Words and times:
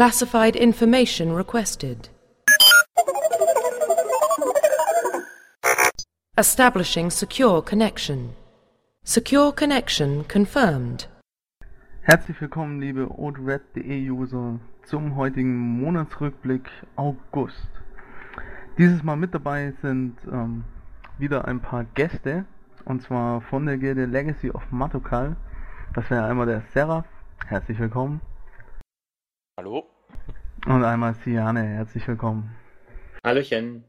Classified 0.00 0.56
information 0.56 1.34
requested. 1.34 2.08
Establishing 6.38 7.10
secure 7.10 7.60
connection. 7.60 8.30
Secure 9.04 9.52
connection 9.52 10.24
confirmed. 10.26 11.06
Herzlich 12.00 12.40
willkommen, 12.40 12.80
liebe 12.80 13.10
OldRed.de-User, 13.10 14.58
zum 14.86 15.16
heutigen 15.16 15.58
Monatsrückblick 15.58 16.70
August. 16.96 17.68
Dieses 18.78 19.02
Mal 19.02 19.16
mit 19.16 19.34
dabei 19.34 19.74
sind 19.82 20.16
ähm, 20.32 20.64
wieder 21.18 21.44
ein 21.44 21.60
paar 21.60 21.84
Gäste, 21.84 22.46
und 22.86 23.02
zwar 23.02 23.42
von 23.42 23.66
der 23.66 23.76
Gilde 23.76 24.06
Legacy 24.06 24.50
of 24.50 24.62
Matokal. 24.70 25.36
Das 25.92 26.08
wäre 26.08 26.24
einmal 26.24 26.46
der 26.46 26.62
Seraph, 26.72 27.04
herzlich 27.48 27.78
willkommen. 27.78 28.22
Hallo. 29.58 29.89
Und 30.66 30.84
einmal 30.84 31.14
Siane, 31.14 31.62
herzlich 31.62 32.06
willkommen. 32.06 32.54
Hallöchen. 33.24 33.82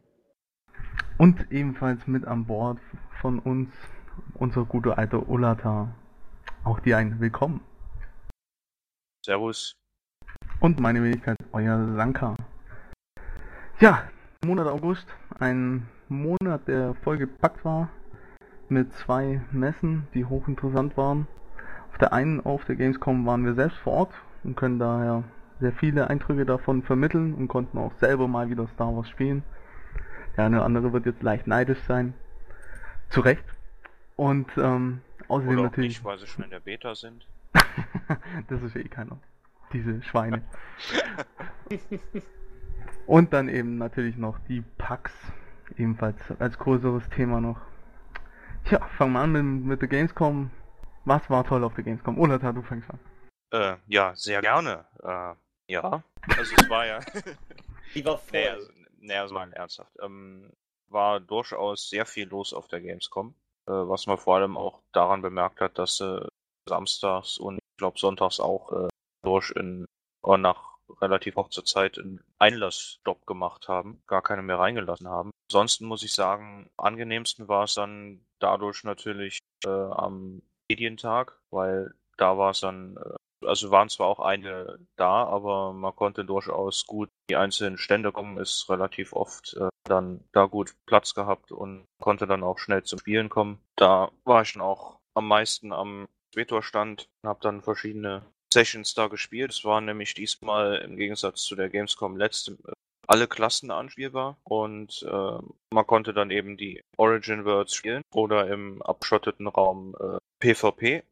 Und 1.17 1.52
ebenfalls 1.52 2.07
mit 2.07 2.25
an 2.25 2.45
Bord 2.45 2.80
von 3.20 3.39
uns 3.39 3.70
unser 4.35 4.63
guter 4.63 4.97
alter 4.97 5.27
Ulata. 5.27 5.94
Auch 6.63 6.80
dir 6.80 6.97
ein 6.97 7.20
Willkommen. 7.20 7.59
Servus. 9.25 9.73
Und 10.61 10.80
meine 10.80 11.03
Wenigkeit, 11.03 11.35
euer 11.52 11.94
Sanka. 11.97 12.38
Ja, 13.81 14.09
Monat 14.45 14.67
August, 14.67 15.08
ein 15.39 15.89
Monat, 16.08 16.67
der 16.69 16.95
voll 17.03 17.17
gepackt 17.17 17.66
war 17.66 17.89
mit 18.69 18.94
zwei 18.94 19.41
Messen, 19.52 20.08
die 20.13 20.23
hochinteressant 20.23 20.95
waren. 20.95 21.27
Auf 21.91 21.97
der 21.97 22.13
einen, 22.13 22.39
auf 22.39 22.63
der 22.63 22.77
Gamescom, 22.77 23.25
waren 23.25 23.44
wir 23.44 23.55
selbst 23.55 23.77
vor 23.80 23.94
Ort 23.94 24.13
und 24.45 24.55
können 24.55 24.80
daher 24.80 25.25
sehr 25.61 25.71
viele 25.71 26.09
Eindrücke 26.09 26.45
davon 26.45 26.83
vermitteln 26.83 27.33
und 27.33 27.47
konnten 27.47 27.77
auch 27.77 27.93
selber 27.99 28.27
mal 28.27 28.49
wieder 28.49 28.67
Star 28.67 28.95
Wars 28.95 29.07
spielen. 29.07 29.44
Der 30.36 30.45
eine 30.45 30.58
oder 30.58 30.66
andere 30.66 30.91
wird 30.91 31.05
jetzt 31.05 31.23
leicht 31.23 31.47
neidisch 31.47 31.81
sein. 31.88 32.13
Zu 33.09 33.22
Recht. 33.22 33.44
Und 34.16 34.49
ähm, 34.58 35.02
außerdem 35.27 35.53
Oder 35.53 35.61
auch 35.61 35.63
natürlich. 35.66 35.91
nicht, 35.91 36.03
weil 36.03 36.17
sie 36.19 36.27
schon 36.27 36.44
in 36.44 36.49
der 36.49 36.59
Beta 36.59 36.95
sind. 36.95 37.27
das 38.47 38.61
ist 38.61 38.75
ja 38.75 38.81
eh 38.81 38.88
keiner. 38.88 39.17
Diese 39.73 40.02
Schweine. 40.03 40.41
Und 43.05 43.33
dann 43.33 43.47
eben 43.47 43.77
natürlich 43.77 44.17
noch 44.17 44.39
die 44.47 44.64
Packs. 44.77 45.14
Ebenfalls 45.77 46.17
als 46.39 46.58
größeres 46.58 47.08
Thema 47.09 47.39
noch. 47.39 47.59
Tja, 48.66 48.86
fangen 48.97 49.14
wir 49.14 49.19
an 49.21 49.31
mit, 49.31 49.66
mit 49.66 49.81
der 49.81 49.88
Gamescom. 49.88 50.52
Was 51.05 51.30
war 51.30 51.45
toll 51.45 51.64
auf 51.64 51.73
der 51.73 51.83
Gamescom? 51.83 52.19
Olata, 52.19 52.52
du 52.52 52.61
fängst 52.61 52.89
an. 52.89 52.99
Äh, 53.52 53.77
ja, 53.88 54.14
sehr 54.16 54.41
gerne. 54.41 54.86
Äh, 55.03 55.33
ja. 55.72 56.03
Also 56.38 56.55
es 56.55 56.69
war 56.69 56.86
ja. 56.86 57.00
Die 57.95 58.05
war 58.05 58.17
voll. 58.17 58.39
nee, 58.39 58.47
also, 58.47 58.72
nee, 59.00 59.16
also 59.16 59.33
mal 59.33 59.52
ernsthaft. 59.53 59.91
Ähm, 60.02 60.52
war 60.88 61.19
durchaus 61.19 61.89
sehr 61.89 62.05
viel 62.05 62.27
los 62.27 62.53
auf 62.53 62.67
der 62.67 62.81
Gamescom. 62.81 63.33
Äh, 63.67 63.72
was 63.72 64.08
man 64.08 64.17
vor 64.17 64.36
allem 64.36 64.58
auch 64.58 64.81
daran 64.92 65.22
bemerkt 65.22 65.61
hat, 65.61 65.77
dass 65.77 65.99
äh, 66.02 66.25
samstags 66.67 67.38
und 67.38 67.55
ich 67.58 67.77
glaube 67.77 67.99
sonntags 67.99 68.39
auch 68.39 68.72
äh, 68.72 68.89
durch 69.23 69.52
in 69.52 69.86
oder 70.23 70.38
nach 70.38 70.72
relativ 70.99 71.36
kurzer 71.36 71.64
Zeit 71.64 71.97
einen 71.97 72.22
Einlassstopp 72.38 73.25
gemacht 73.25 73.67
haben, 73.67 74.02
gar 74.08 74.22
keine 74.22 74.42
mehr 74.42 74.59
reingelassen 74.59 75.08
haben. 75.08 75.31
Ansonsten 75.49 75.86
muss 75.86 76.03
ich 76.03 76.14
sagen, 76.14 76.69
angenehmsten 76.77 77.47
war 77.47 77.64
es 77.64 77.75
dann 77.75 78.25
dadurch 78.39 78.83
natürlich 78.83 79.39
äh, 79.66 79.69
am 79.69 80.42
Medientag, 80.69 81.39
weil 81.49 81.94
da 82.17 82.38
war 82.38 82.52
es 82.52 82.59
dann, 82.59 82.97
äh, 82.97 83.16
also 83.45 83.72
waren 83.72 83.89
zwar 83.89 84.08
auch 84.08 84.20
einige 84.20 84.80
da, 84.95 85.23
aber 85.25 85.73
man 85.73 85.95
konnte 85.95 86.25
durchaus 86.25 86.86
gut 86.86 87.09
die 87.30 87.36
einzelnen 87.36 87.78
Stände 87.78 88.11
kommen, 88.11 88.38
ist 88.38 88.70
relativ 88.70 89.14
oft 89.14 89.56
äh, 89.56 89.70
dann 89.83 90.23
da 90.31 90.45
gut 90.45 90.75
Platz 90.86 91.14
gehabt 91.14 91.52
und 91.52 91.86
konnte 92.02 92.28
dann 92.28 92.44
auch 92.44 92.59
schnell 92.59 92.83
zum 92.83 93.00
Spielen 93.00 93.30
kommen. 93.30 93.60
Da 93.76 94.11
war 94.26 94.42
ich 94.42 94.54
dann 94.54 94.61
auch 94.61 94.99
am 95.15 95.27
meisten 95.27 95.73
am 95.73 96.08
Svetor-Stand 96.33 97.08
und 97.23 97.30
habe 97.30 97.39
dann 97.42 97.61
verschiedene 97.61 98.23
Sessions 98.54 98.93
da 98.93 99.08
gespielt. 99.08 99.52
Es 99.52 99.65
waren 99.65 99.86
nämlich 99.86 100.14
diesmal 100.14 100.77
im 100.77 100.98
Gegensatz 100.98 101.44
zu 101.44 101.55
der 101.55 101.70
Gamescom 101.70 102.17
letzte 102.17 102.54
äh, 102.67 102.73
alle 103.08 103.27
Klassen 103.27 103.71
anspielbar 103.71 104.38
und 104.44 105.04
äh, 105.04 105.38
man 105.73 105.88
konnte 105.88 106.14
dann 106.14 106.32
eben 106.32 106.55
die 106.55 106.82
Origin 106.98 107.45
Worlds 107.45 107.76
spielen 107.76 108.04
oder 108.14 108.48
im 108.48 108.82
abschotteten 108.82 109.48
Raum 109.48 109.95
äh, 109.99 110.17
PvP. 110.39 111.04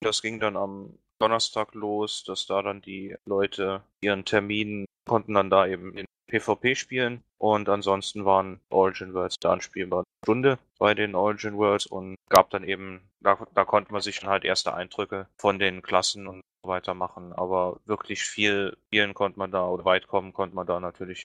Das 0.00 0.22
ging 0.22 0.40
dann 0.40 0.56
am 0.56 0.98
Donnerstag 1.18 1.74
los, 1.74 2.24
dass 2.24 2.46
da 2.46 2.62
dann 2.62 2.80
die 2.80 3.16
Leute 3.26 3.82
ihren 4.00 4.24
Termin 4.24 4.86
konnten 5.06 5.34
dann 5.34 5.50
da 5.50 5.66
eben 5.66 5.96
in 5.96 6.06
PvP 6.28 6.74
spielen 6.74 7.22
und 7.38 7.68
ansonsten 7.68 8.24
waren 8.24 8.60
Origin 8.70 9.14
Worlds 9.14 9.36
da 9.40 9.52
anspielbar 9.52 10.00
eine 10.00 10.24
Stunde 10.24 10.58
bei 10.78 10.94
den 10.94 11.14
Origin 11.14 11.56
Worlds 11.56 11.86
und 11.86 12.16
gab 12.30 12.50
dann 12.50 12.64
eben, 12.64 13.02
da, 13.20 13.38
da 13.54 13.64
konnte 13.64 13.92
man 13.92 14.00
sich 14.00 14.20
dann 14.20 14.30
halt 14.30 14.44
erste 14.44 14.74
Eindrücke 14.74 15.28
von 15.38 15.58
den 15.58 15.82
Klassen 15.82 16.26
und 16.26 16.40
so 16.62 16.68
weiter 16.68 16.94
machen, 16.94 17.32
aber 17.34 17.80
wirklich 17.84 18.22
viel 18.22 18.76
spielen 18.86 19.14
konnte 19.14 19.38
man 19.38 19.52
da 19.52 19.68
oder 19.68 19.84
weit 19.84 20.08
kommen 20.08 20.32
konnte 20.32 20.56
man 20.56 20.66
da 20.66 20.80
natürlich. 20.80 21.24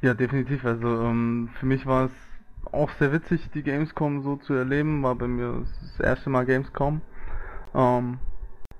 Ja, 0.00 0.14
definitiv. 0.14 0.64
Also 0.64 0.86
ähm, 0.86 1.50
für 1.58 1.66
mich 1.66 1.84
war 1.86 2.06
es 2.06 2.12
auch 2.72 2.90
sehr 2.98 3.12
witzig, 3.12 3.50
die 3.52 3.62
Gamescom 3.62 4.22
so 4.22 4.36
zu 4.36 4.54
erleben. 4.54 5.02
War 5.02 5.14
bei 5.14 5.26
mir 5.26 5.66
das 5.80 6.00
erste 6.00 6.30
Mal 6.30 6.46
Gamescom. 6.46 7.00
Ähm, 7.74 8.18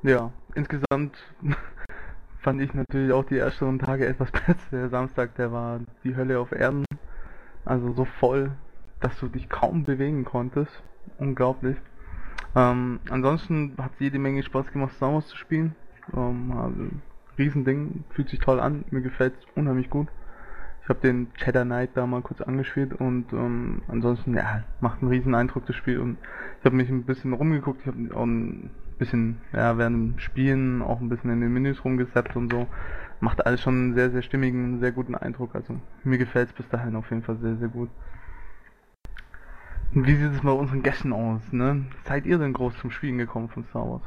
ja, 0.03 0.33
insgesamt 0.55 1.17
fand 2.41 2.61
ich 2.61 2.73
natürlich 2.75 3.13
auch 3.13 3.25
die 3.25 3.39
ersten 3.39 3.79
Tage 3.79 4.07
etwas 4.07 4.31
besser. 4.33 4.57
Der 4.73 4.89
Samstag, 4.89 5.35
der 5.37 5.53
war 5.53 5.81
die 6.05 6.17
Hölle 6.17 6.39
auf 6.39 6.53
Erden. 6.53 6.85
Also 7.65 7.93
so 7.93 8.05
voll, 8.05 8.53
dass 9.01 9.19
du 9.19 9.29
dich 9.29 9.49
kaum 9.49 9.85
bewegen 9.85 10.25
konntest. 10.25 10.83
Unglaublich. 11.19 11.77
Ähm, 12.55 13.01
ansonsten 13.11 13.75
hat 13.79 13.93
es 13.95 14.01
jede 14.01 14.19
Menge 14.19 14.43
Spaß 14.43 14.73
gemacht, 14.73 14.95
Star 14.95 15.13
Wars 15.13 15.27
zu 15.27 15.37
spielen. 15.37 15.75
Ähm, 16.15 16.53
also, 16.53 16.89
Riesending, 17.37 18.05
fühlt 18.11 18.29
sich 18.29 18.41
toll 18.41 18.59
an, 18.59 18.85
mir 18.91 19.01
gefällt 19.01 19.35
es 19.39 19.47
unheimlich 19.55 19.91
gut. 19.91 20.09
Ich 20.83 20.89
habe 20.89 21.01
den 21.01 21.33
Cheddar 21.35 21.65
Knight 21.65 21.91
da 21.95 22.07
mal 22.07 22.23
kurz 22.23 22.41
angespielt 22.41 22.95
und 22.95 23.33
ähm, 23.33 23.83
ansonsten, 23.89 24.35
ja, 24.35 24.65
macht 24.81 25.03
einen 25.03 25.11
riesen 25.11 25.35
Eindruck 25.35 25.67
das 25.67 25.77
Spiel 25.77 26.01
und 26.01 26.17
ich 26.59 26.65
habe 26.65 26.75
mich 26.75 26.89
ein 26.89 27.05
bisschen 27.05 27.35
rumgeguckt, 27.35 27.83
ich 27.83 27.87
habe 27.87 27.99
ein 27.99 28.71
bisschen, 28.99 29.41
ja, 29.53 29.79
während 29.79 30.21
Spielen 30.21 30.83
auch 30.83 31.01
ein 31.01 31.09
bisschen 31.09 31.31
in 31.31 31.41
den 31.41 31.53
Menüs 31.53 31.85
rumgesappt 31.85 32.37
und 32.37 32.53
so. 32.53 32.67
Macht 33.21 33.47
alles 33.47 33.61
schon 33.61 33.75
einen 33.75 33.95
sehr, 33.95 34.11
sehr 34.11 34.23
stimmigen, 34.23 34.81
sehr 34.81 34.93
guten 34.93 35.15
Eindruck. 35.15 35.55
Also 35.55 35.81
mir 36.05 36.19
gefällt 36.19 36.51
es 36.51 36.55
bis 36.55 36.69
dahin 36.69 36.97
auf 36.97 37.11
jeden 37.11 37.23
Fall 37.23 37.37
sehr, 37.39 37.57
sehr 37.57 37.69
gut. 37.69 37.91
Wie 39.93 40.15
sieht 40.15 40.33
es 40.33 40.43
bei 40.43 40.51
unseren 40.51 40.83
Gästen 40.83 41.13
aus, 41.13 41.41
ne? 41.51 41.87
Seid 42.05 42.27
ihr 42.27 42.39
denn 42.39 42.53
groß 42.53 42.77
zum 42.79 42.91
Spielen 42.91 43.19
gekommen 43.19 43.49
von 43.49 43.65
Star 43.65 43.89
Wars? 43.89 44.03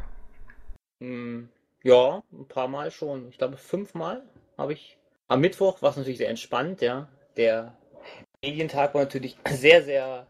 Hm, 1.00 1.50
ja, 1.84 2.22
ein 2.32 2.48
paar 2.48 2.68
Mal 2.68 2.92
schon. 2.92 3.28
Ich 3.30 3.38
glaube, 3.38 3.58
fünfmal 3.58 4.22
habe 4.58 4.74
ich. 4.74 4.98
Am 5.28 5.42
Mittwoch 5.42 5.82
war 5.82 5.90
es 5.90 5.98
natürlich 5.98 6.20
sehr 6.20 6.30
entspannt, 6.30 6.82
ja. 6.82 7.08
Der 7.36 7.78
Medientag 8.44 8.94
war 8.94 9.02
natürlich 9.02 9.38
sehr, 9.50 9.82
sehr 9.82 10.28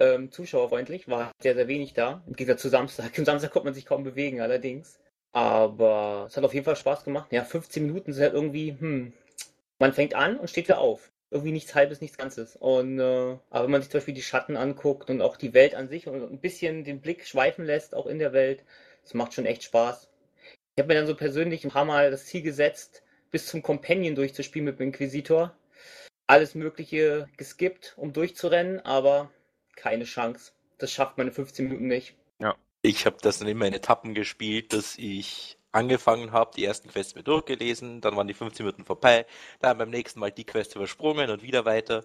ähm, 0.00 0.30
zuschauerfreundlich, 0.30 1.08
war 1.08 1.32
sehr, 1.40 1.54
sehr 1.54 1.68
wenig 1.68 1.94
da. 1.94 2.22
Im 2.26 2.34
Gegensatz 2.34 2.62
zu 2.62 2.68
Samstag. 2.68 3.18
Am 3.18 3.24
Samstag 3.24 3.50
konnte 3.52 3.66
man 3.66 3.74
sich 3.74 3.86
kaum 3.86 4.04
bewegen, 4.04 4.40
allerdings. 4.40 4.98
Aber 5.32 6.26
es 6.28 6.36
hat 6.36 6.44
auf 6.44 6.54
jeden 6.54 6.64
Fall 6.64 6.76
Spaß 6.76 7.04
gemacht. 7.04 7.32
Ja, 7.32 7.44
15 7.44 7.86
Minuten 7.86 8.12
sind 8.12 8.22
halt 8.22 8.34
irgendwie, 8.34 8.76
hm, 8.78 9.12
man 9.78 9.92
fängt 9.92 10.14
an 10.14 10.38
und 10.38 10.48
steht 10.48 10.68
wieder 10.68 10.78
auf. 10.78 11.10
Irgendwie 11.30 11.52
nichts 11.52 11.74
Halbes, 11.74 12.00
nichts 12.00 12.16
Ganzes. 12.18 12.56
Und 12.56 13.00
äh, 13.00 13.36
aber 13.50 13.64
wenn 13.64 13.70
man 13.70 13.82
sich 13.82 13.90
zum 13.90 13.98
Beispiel 13.98 14.14
die 14.14 14.22
Schatten 14.22 14.56
anguckt 14.56 15.10
und 15.10 15.20
auch 15.20 15.36
die 15.36 15.54
Welt 15.54 15.74
an 15.74 15.88
sich 15.88 16.06
und 16.06 16.22
ein 16.22 16.40
bisschen 16.40 16.84
den 16.84 17.00
Blick 17.00 17.26
schweifen 17.26 17.64
lässt, 17.64 17.94
auch 17.94 18.06
in 18.06 18.18
der 18.18 18.32
Welt, 18.32 18.64
das 19.02 19.14
macht 19.14 19.34
schon 19.34 19.46
echt 19.46 19.64
Spaß. 19.64 20.08
Ich 20.74 20.82
habe 20.82 20.88
mir 20.92 20.98
dann 20.98 21.06
so 21.06 21.16
persönlich 21.16 21.64
ein 21.64 21.70
paar 21.70 21.84
Mal 21.84 22.10
das 22.10 22.26
Ziel 22.26 22.42
gesetzt, 22.42 23.02
bis 23.30 23.46
zum 23.46 23.62
Companion 23.62 24.14
durchzuspielen 24.14 24.64
mit 24.66 24.78
dem 24.78 24.88
Inquisitor. 24.88 25.54
Alles 26.26 26.54
Mögliche 26.54 27.28
geskippt, 27.36 27.94
um 27.96 28.12
durchzurennen, 28.12 28.80
aber 28.80 29.30
keine 29.76 30.04
Chance. 30.04 30.52
Das 30.78 30.92
schafft 30.92 31.16
man 31.16 31.28
in 31.28 31.32
15 31.32 31.68
Minuten 31.68 31.86
nicht. 31.86 32.16
Ich 32.86 33.04
habe 33.04 33.16
das 33.20 33.40
dann 33.40 33.48
immer 33.48 33.66
in 33.66 33.74
Etappen 33.74 34.14
gespielt, 34.14 34.72
dass 34.72 34.96
ich 34.96 35.58
angefangen 35.72 36.30
habe, 36.30 36.52
die 36.56 36.64
ersten 36.64 36.88
Quests 36.88 37.16
mir 37.16 37.24
durchgelesen, 37.24 38.00
dann 38.00 38.14
waren 38.14 38.28
die 38.28 38.34
15 38.34 38.64
Minuten 38.64 38.84
vorbei, 38.84 39.26
dann 39.58 39.76
beim 39.76 39.90
nächsten 39.90 40.20
Mal 40.20 40.30
die 40.30 40.44
Quest 40.44 40.76
übersprungen 40.76 41.28
und 41.30 41.42
wieder 41.42 41.64
weiter. 41.64 42.04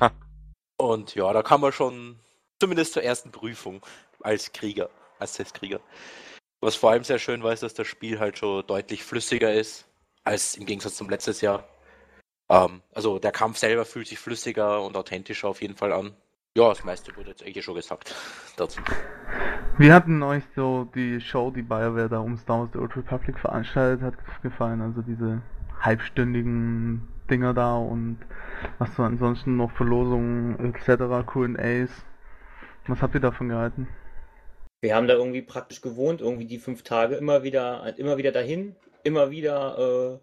Ha. 0.00 0.10
Und 0.78 1.14
ja, 1.14 1.30
da 1.34 1.42
kann 1.42 1.60
man 1.60 1.72
schon 1.72 2.18
zumindest 2.58 2.94
zur 2.94 3.02
ersten 3.02 3.30
Prüfung 3.30 3.84
als 4.20 4.52
Krieger, 4.52 4.88
als 5.18 5.34
Testkrieger. 5.34 5.80
Was 6.62 6.76
vor 6.76 6.92
allem 6.92 7.04
sehr 7.04 7.18
schön 7.18 7.42
war, 7.42 7.52
ist, 7.52 7.62
dass 7.62 7.74
das 7.74 7.86
Spiel 7.86 8.18
halt 8.18 8.38
schon 8.38 8.66
deutlich 8.66 9.04
flüssiger 9.04 9.52
ist, 9.52 9.86
als 10.24 10.56
im 10.56 10.64
Gegensatz 10.64 10.96
zum 10.96 11.10
letztes 11.10 11.42
Jahr. 11.42 11.68
Ähm, 12.48 12.80
also 12.94 13.18
der 13.18 13.32
Kampf 13.32 13.58
selber 13.58 13.84
fühlt 13.84 14.08
sich 14.08 14.18
flüssiger 14.18 14.82
und 14.82 14.96
authentischer 14.96 15.48
auf 15.48 15.60
jeden 15.60 15.76
Fall 15.76 15.92
an. 15.92 16.16
Ja, 16.54 16.68
das 16.68 16.84
meiste 16.84 17.16
wurde 17.16 17.30
jetzt 17.30 17.42
eigentlich 17.42 17.64
schon 17.64 17.76
gesagt 17.76 18.14
dazu. 18.58 18.82
Wie 19.78 19.90
hat 19.90 20.06
denn 20.06 20.22
euch 20.22 20.42
so 20.54 20.84
die 20.94 21.18
Show, 21.18 21.50
die 21.50 21.62
BioWare 21.62 22.10
da 22.10 22.18
um 22.18 22.36
Star 22.36 22.60
Wars 22.60 22.70
The 22.74 22.78
Old 22.78 22.94
Republic 22.94 23.38
veranstaltet 23.38 24.02
hat, 24.02 24.14
gefallen? 24.42 24.82
Also 24.82 25.00
diese 25.00 25.40
halbstündigen 25.80 27.08
Dinger 27.30 27.54
da 27.54 27.76
und 27.76 28.18
was 28.78 28.94
so 28.94 29.02
ansonsten 29.02 29.56
noch 29.56 29.70
Verlosungen 29.72 30.74
etc., 30.74 31.26
Q&As. 31.26 31.90
Was 32.86 33.00
habt 33.00 33.14
ihr 33.14 33.20
davon 33.20 33.48
gehalten? 33.48 33.88
Wir 34.82 34.94
haben 34.94 35.08
da 35.08 35.14
irgendwie 35.14 35.40
praktisch 35.40 35.80
gewohnt, 35.80 36.20
irgendwie 36.20 36.44
die 36.44 36.58
fünf 36.58 36.82
Tage 36.82 37.14
immer 37.14 37.44
wieder, 37.44 37.94
immer 37.96 38.18
wieder 38.18 38.30
dahin, 38.30 38.76
immer 39.04 39.30
wieder 39.30 39.78
äh, 39.78 40.18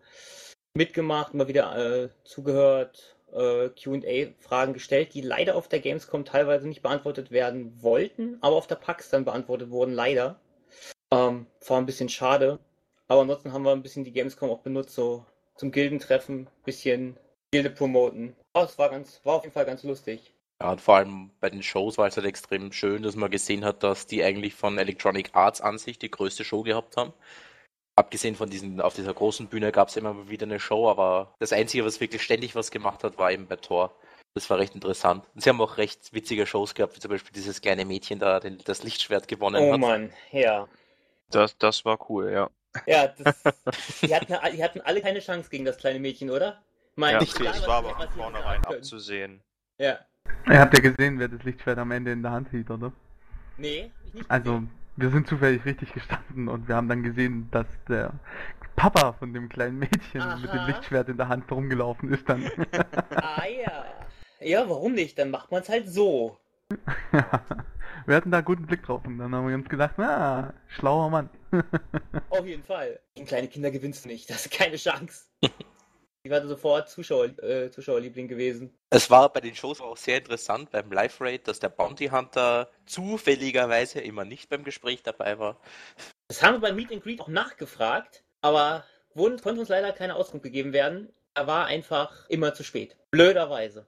mitgemacht, 0.77 1.33
immer 1.33 1.47
wieder 1.47 2.03
äh, 2.03 2.09
zugehört, 2.23 3.17
äh, 3.33 3.69
QA-Fragen 3.69 4.73
gestellt, 4.73 5.13
die 5.13 5.21
leider 5.21 5.55
auf 5.55 5.67
der 5.67 5.79
Gamescom 5.79 6.25
teilweise 6.25 6.67
nicht 6.67 6.81
beantwortet 6.81 7.31
werden 7.31 7.81
wollten, 7.81 8.37
aber 8.41 8.55
auf 8.55 8.67
der 8.67 8.75
PAX 8.75 9.09
dann 9.09 9.25
beantwortet 9.25 9.69
wurden, 9.69 9.93
leider. 9.93 10.39
Ähm, 11.11 11.47
war 11.67 11.77
ein 11.77 11.85
bisschen 11.85 12.09
schade. 12.09 12.59
Aber 13.07 13.21
ansonsten 13.21 13.53
haben 13.53 13.63
wir 13.63 13.71
ein 13.71 13.81
bisschen 13.81 14.03
die 14.03 14.11
Gamescom 14.11 14.49
auch 14.51 14.61
benutzt, 14.61 14.93
so 14.93 15.25
zum 15.55 15.71
Gildentreffen, 15.71 16.47
bisschen 16.63 17.17
Gilde 17.51 17.71
promoten. 17.71 18.35
Aber 18.53 18.65
es 18.65 18.77
war 18.77 18.89
ganz, 18.89 19.19
war 19.23 19.35
auf 19.35 19.43
jeden 19.43 19.53
Fall 19.53 19.65
ganz 19.65 19.83
lustig. 19.83 20.33
Ja, 20.61 20.71
und 20.71 20.81
vor 20.81 20.97
allem 20.97 21.31
bei 21.39 21.49
den 21.49 21.63
Shows 21.63 21.97
war 21.97 22.07
es 22.07 22.17
halt 22.17 22.27
extrem 22.27 22.71
schön, 22.71 23.01
dass 23.01 23.15
man 23.15 23.31
gesehen 23.31 23.65
hat, 23.65 23.81
dass 23.81 24.07
die 24.07 24.23
eigentlich 24.23 24.53
von 24.53 24.77
Electronic 24.77 25.31
Arts 25.33 25.61
an 25.61 25.77
sich 25.77 25.97
die 25.97 26.11
größte 26.11 26.43
Show 26.43 26.63
gehabt 26.63 26.97
haben. 26.97 27.13
Abgesehen 27.99 28.35
von 28.35 28.49
diesen, 28.49 28.79
auf 28.79 28.93
dieser 28.93 29.13
großen 29.13 29.47
Bühne 29.47 29.73
gab 29.73 29.89
es 29.89 29.97
immer 29.97 30.29
wieder 30.29 30.45
eine 30.45 30.57
Show, 30.57 30.89
aber 30.89 31.35
das 31.39 31.51
Einzige, 31.51 31.83
was 31.83 31.99
wirklich 31.99 32.23
ständig 32.23 32.55
was 32.55 32.71
gemacht 32.71 33.03
hat, 33.03 33.17
war 33.17 33.29
eben 33.29 33.45
bei 33.45 33.57
Thor. 33.57 33.93
Das 34.33 34.49
war 34.49 34.57
recht 34.57 34.73
interessant. 34.73 35.25
Und 35.35 35.43
sie 35.43 35.49
haben 35.49 35.59
auch 35.59 35.75
recht 35.75 36.13
witzige 36.13 36.45
Shows 36.45 36.75
gehabt, 36.75 36.95
wie 36.95 37.01
zum 37.01 37.11
Beispiel 37.11 37.33
dieses 37.33 37.59
kleine 37.59 37.83
Mädchen 37.83 38.17
da, 38.17 38.39
den, 38.39 38.57
das 38.63 38.83
Lichtschwert 38.83 39.27
gewonnen 39.27 39.61
Oh 39.61 39.73
hat. 39.73 39.81
Mann, 39.81 40.13
ja. 40.31 40.69
Das, 41.29 41.57
das 41.57 41.83
war 41.83 42.09
cool, 42.09 42.31
ja. 42.31 42.49
Ja, 42.85 43.07
das, 43.07 43.35
die, 44.01 44.15
hatten, 44.15 44.33
die 44.55 44.63
hatten 44.63 44.79
alle 44.79 45.01
keine 45.01 45.19
Chance 45.19 45.49
gegen 45.49 45.65
das 45.65 45.75
kleine 45.75 45.99
Mädchen, 45.99 46.29
oder? 46.29 46.63
Mein, 46.95 47.15
ja 47.15 47.21
egal, 47.21 47.47
das 47.47 47.67
war 47.67 47.79
aber 47.79 47.95
von 47.97 48.09
vornherein 48.11 48.63
abzusehen. 48.63 49.43
Ja. 49.77 49.99
Ihr 50.47 50.59
habt 50.61 50.73
ja 50.73 50.89
gesehen, 50.89 51.19
wer 51.19 51.27
das 51.27 51.43
Lichtschwert 51.43 51.77
am 51.77 51.91
Ende 51.91 52.13
in 52.13 52.21
der 52.21 52.31
Hand 52.31 52.49
hielt, 52.49 52.69
oder? 52.69 52.93
Nee, 53.57 53.91
ich 54.05 54.13
nicht. 54.13 54.31
Also, 54.31 54.63
wir 54.99 55.09
sind 55.09 55.27
zufällig 55.27 55.65
richtig 55.65 55.93
gestanden 55.93 56.47
und 56.47 56.67
wir 56.67 56.75
haben 56.75 56.89
dann 56.89 57.03
gesehen, 57.03 57.47
dass 57.51 57.67
der 57.87 58.13
Papa 58.75 59.13
von 59.13 59.33
dem 59.33 59.49
kleinen 59.49 59.79
Mädchen 59.79 60.41
mit 60.41 60.51
dem 60.51 60.59
Aha. 60.59 60.67
Lichtschwert 60.67 61.09
in 61.09 61.17
der 61.17 61.27
Hand 61.27 61.51
rumgelaufen 61.51 62.11
ist 62.11 62.27
dann. 62.27 62.49
Ah 63.15 63.45
ja. 63.45 63.85
Ja, 64.41 64.69
warum 64.69 64.93
nicht? 64.93 65.17
Dann 65.19 65.31
macht 65.31 65.51
man 65.51 65.61
es 65.61 65.69
halt 65.69 65.89
so. 65.89 66.37
wir 68.05 68.15
hatten 68.15 68.31
da 68.31 68.37
einen 68.37 68.45
guten 68.45 68.65
Blick 68.65 68.83
drauf 68.83 69.01
und 69.05 69.17
dann 69.17 69.33
haben 69.33 69.47
wir 69.47 69.55
uns 69.55 69.67
gedacht, 69.67 69.95
na, 69.97 70.53
schlauer 70.67 71.09
Mann. 71.09 71.29
Auf 72.29 72.45
jeden 72.45 72.63
Fall. 72.63 72.99
Gegen 73.15 73.27
kleine 73.27 73.47
Kinder 73.47 73.71
gewinnst 73.71 74.05
du 74.05 74.09
nicht. 74.09 74.29
Das 74.29 74.45
ist 74.45 74.51
keine 74.51 74.77
Chance. 74.77 75.25
Ich 76.23 76.31
war 76.31 76.45
sofort 76.45 76.89
Zuschauer, 76.89 77.27
äh, 77.41 77.71
Zuschauerliebling 77.71 78.27
gewesen. 78.27 78.77
Es 78.89 79.09
war 79.09 79.31
bei 79.31 79.39
den 79.39 79.55
Shows 79.55 79.79
auch 79.79 79.95
sehr 79.95 80.17
interessant 80.17 80.69
beim 80.71 80.91
Live 80.91 81.21
Raid, 81.21 81.47
dass 81.47 81.59
der 81.59 81.69
Bounty 81.69 82.07
Hunter 82.07 82.69
zufälligerweise 82.85 84.01
immer 84.01 84.25
nicht 84.25 84.49
beim 84.49 84.65
Gespräch 84.65 85.01
dabei 85.01 85.39
war. 85.39 85.61
Das 86.27 86.43
haben 86.43 86.55
wir 86.55 86.59
beim 86.59 86.75
Meet 86.75 86.91
and 86.91 87.03
Greet 87.03 87.21
auch 87.21 87.29
nachgefragt, 87.29 88.23
aber 88.41 88.83
wurden, 89.13 89.39
konnte 89.41 89.61
uns 89.61 89.69
leider 89.69 89.93
keine 89.93 90.15
Auskunft 90.15 90.43
gegeben 90.43 90.73
werden. 90.73 91.09
Er 91.35 91.47
war 91.47 91.67
einfach 91.67 92.27
immer 92.27 92.53
zu 92.53 92.63
spät. 92.63 92.97
Blöderweise. 93.11 93.85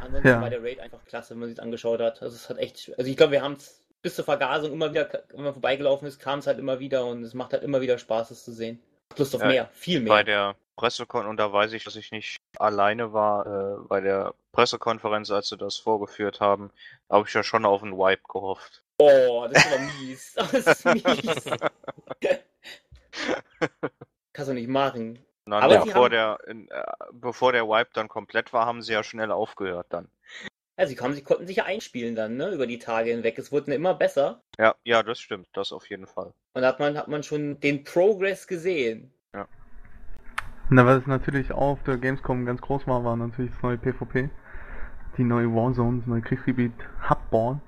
Ansonsten 0.00 0.28
Ja. 0.28 0.40
war 0.40 0.50
der 0.50 0.62
Raid 0.62 0.80
einfach 0.80 1.04
klasse, 1.04 1.30
wenn 1.30 1.40
man 1.40 1.48
sich 1.50 1.60
angeschaut 1.60 2.00
hat. 2.00 2.22
Also 2.22 2.36
es 2.36 2.48
hat 2.48 2.56
echt, 2.56 2.92
also 2.96 3.10
ich 3.10 3.16
glaube, 3.16 3.32
wir 3.32 3.42
haben 3.42 3.54
es 3.54 3.84
bis 4.00 4.14
zur 4.14 4.24
Vergasung 4.24 4.72
immer 4.72 4.90
wieder, 4.90 5.24
wenn 5.30 5.44
man 5.44 5.52
vorbeigelaufen 5.52 6.08
ist, 6.08 6.20
kam 6.20 6.38
es 6.38 6.46
halt 6.46 6.58
immer 6.58 6.78
wieder 6.78 7.04
und 7.04 7.22
es 7.22 7.34
macht 7.34 7.52
halt 7.52 7.62
immer 7.62 7.82
wieder 7.82 7.98
Spaß, 7.98 8.30
es 8.30 8.44
zu 8.44 8.52
sehen. 8.52 8.82
Lust 9.16 9.34
auf 9.34 9.42
Ja, 9.42 9.46
mehr, 9.46 9.70
viel 9.72 10.00
mehr. 10.00 10.12
Bei 10.12 10.22
der 10.22 10.56
Pressekon, 10.76 11.26
und 11.26 11.36
da 11.36 11.52
weiß 11.52 11.72
ich, 11.72 11.84
dass 11.84 11.96
ich 11.96 12.10
nicht 12.10 12.38
alleine 12.58 13.12
war, 13.12 13.46
äh, 13.46 13.78
bei 13.88 14.00
der 14.00 14.34
Pressekonferenz, 14.52 15.30
als 15.30 15.48
sie 15.48 15.56
das 15.56 15.76
vorgeführt 15.76 16.40
haben, 16.40 16.70
habe 17.08 17.26
ich 17.28 17.34
ja 17.34 17.42
schon 17.42 17.64
auf 17.64 17.82
einen 17.82 17.96
Wipe 17.96 18.22
gehofft. 18.28 18.82
Oh, 18.98 19.46
das 19.50 19.64
ist 19.64 19.72
aber 19.72 19.82
mies. 19.82 20.34
Das 20.36 20.52
ist 20.54 20.84
mies. 20.84 21.44
Kannst 24.32 24.50
du 24.50 24.54
nicht 24.54 24.68
machen. 24.68 25.18
Dann, 25.46 25.62
Aber 25.62 25.84
bevor, 25.84 26.04
haben- 26.04 26.10
der, 26.10 26.38
in, 26.46 26.68
äh, 26.70 26.82
bevor 27.12 27.52
der 27.52 27.68
Wipe 27.68 27.90
dann 27.92 28.08
komplett 28.08 28.52
war, 28.52 28.66
haben 28.66 28.82
sie 28.82 28.92
ja 28.94 29.02
schnell 29.02 29.30
aufgehört 29.30 29.86
dann. 29.90 30.08
Ja, 30.76 30.86
sie, 30.86 30.96
kamen, 30.96 31.14
sie 31.14 31.22
konnten 31.22 31.46
sich 31.46 31.58
ja 31.58 31.64
einspielen 31.66 32.16
dann, 32.16 32.36
ne, 32.36 32.50
über 32.50 32.66
die 32.66 32.80
Tage 32.80 33.10
hinweg. 33.10 33.38
Es 33.38 33.52
wurde 33.52 33.72
immer 33.74 33.94
besser. 33.94 34.40
Ja, 34.58 34.74
ja, 34.82 35.04
das 35.04 35.20
stimmt, 35.20 35.46
das 35.52 35.70
auf 35.70 35.88
jeden 35.88 36.08
Fall. 36.08 36.32
Und 36.54 36.62
da 36.62 36.68
hat 36.68 36.80
man, 36.80 36.98
hat 36.98 37.06
man 37.06 37.22
schon 37.22 37.60
den 37.60 37.84
Progress 37.84 38.48
gesehen. 38.48 39.13
Na, 40.70 40.86
was 40.86 41.06
natürlich 41.06 41.52
auch 41.52 41.72
auf 41.72 41.82
der 41.82 41.98
Gamescom 41.98 42.46
ganz 42.46 42.60
groß 42.60 42.86
war, 42.86 43.04
war 43.04 43.16
natürlich 43.16 43.50
das 43.52 43.62
neue 43.62 43.76
PvP. 43.78 44.30
Die 45.18 45.24
neue 45.24 45.52
Warzone, 45.54 45.98
das 45.98 46.06
neue 46.06 46.22
Kriegsgebiet 46.22 46.72
Hubborn. 47.08 47.60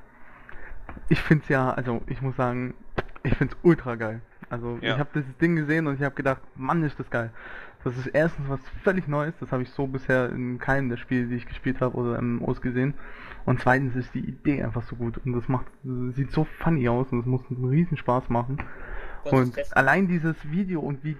Ich 1.08 1.20
find's 1.20 1.48
ja, 1.48 1.70
also 1.70 2.00
ich 2.06 2.22
muss 2.22 2.36
sagen, 2.36 2.74
ich 3.22 3.36
find's 3.36 3.56
ultra 3.62 3.96
geil. 3.96 4.20
Also 4.48 4.78
Ja. 4.80 4.94
ich 4.94 4.98
habe 4.98 5.10
dieses 5.14 5.36
Ding 5.38 5.56
gesehen 5.56 5.86
und 5.86 5.94
ich 5.96 6.02
habe 6.02 6.14
gedacht, 6.14 6.40
Mann, 6.56 6.82
ist 6.82 6.98
das 6.98 7.10
geil. 7.10 7.30
Das 7.84 7.96
ist 7.96 8.06
erstens 8.08 8.48
was 8.48 8.60
völlig 8.82 9.06
Neues, 9.06 9.34
das 9.38 9.52
habe 9.52 9.62
ich 9.62 9.70
so 9.70 9.86
bisher 9.86 10.30
in 10.30 10.58
keinem 10.58 10.88
der 10.88 10.96
Spiele, 10.96 11.26
die 11.26 11.36
ich 11.36 11.46
gespielt 11.46 11.80
habe 11.80 11.96
oder 11.96 12.20
MMOs 12.20 12.60
gesehen. 12.60 12.94
Und 13.44 13.60
zweitens 13.60 13.94
ist 13.94 14.12
die 14.14 14.20
Idee 14.26 14.62
einfach 14.64 14.82
so 14.82 14.96
gut 14.96 15.18
und 15.24 15.34
das 15.34 15.46
macht, 15.48 15.66
sieht 15.84 16.32
so 16.32 16.44
funny 16.44 16.88
aus 16.88 17.12
und 17.12 17.20
es 17.20 17.26
muss 17.26 17.42
einen 17.48 17.64
riesen 17.66 17.96
Spaß 17.96 18.28
machen. 18.28 18.58
Und 19.22 19.76
allein 19.76 20.08
dieses 20.08 20.50
Video 20.50 20.80
und 20.80 21.04
wie 21.04 21.16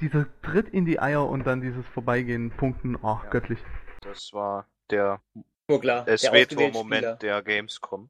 dieser 0.00 0.26
Tritt 0.42 0.68
in 0.68 0.84
die 0.84 1.00
Eier 1.00 1.26
und 1.28 1.46
dann 1.46 1.60
dieses 1.60 1.86
Vorbeigehen, 1.88 2.50
Punkten, 2.50 2.96
ach, 3.02 3.24
Ja. 3.24 3.30
göttlich. 3.30 3.58
Das 4.02 4.32
war 4.32 4.66
der 4.90 5.20
klar, 5.66 6.04
der. 6.04 6.14
Esveto-Moment 6.14 7.22
der 7.22 7.42
Gamescom. 7.42 8.08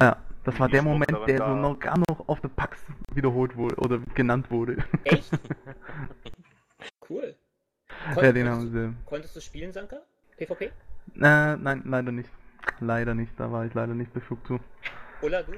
Ja, 0.00 0.16
das 0.44 0.58
war 0.58 0.68
der 0.68 0.82
Moment, 0.82 1.10
der 1.26 1.38
so 1.38 1.54
noch 1.54 1.78
gar 1.78 1.96
noch 1.98 2.28
auf 2.28 2.40
der 2.40 2.48
PAX 2.48 2.84
wiederholt 3.14 3.56
wurde 3.56 3.76
oder 3.76 3.98
genannt 4.14 4.50
wurde. 4.50 4.76
Echt? 5.04 5.30
Cool. 7.08 7.36
ja, 8.16 8.32
den 8.32 8.48
haben 8.48 8.72
sie. 8.72 8.94
konntest 9.04 9.36
du 9.36 9.40
spielen, 9.40 9.72
Sanka? 9.72 10.00
PvP? 10.36 10.66
Äh, 10.66 10.70
nein, 11.56 11.82
leider 11.84 12.10
nicht. 12.10 12.30
Leider 12.80 13.14
nicht, 13.14 13.32
da 13.38 13.52
war 13.52 13.66
ich 13.66 13.74
leider 13.74 13.92
nicht 13.94 14.12
befugt 14.14 14.46
zu. 14.46 14.58
Oder 15.20 15.42
du? 15.42 15.52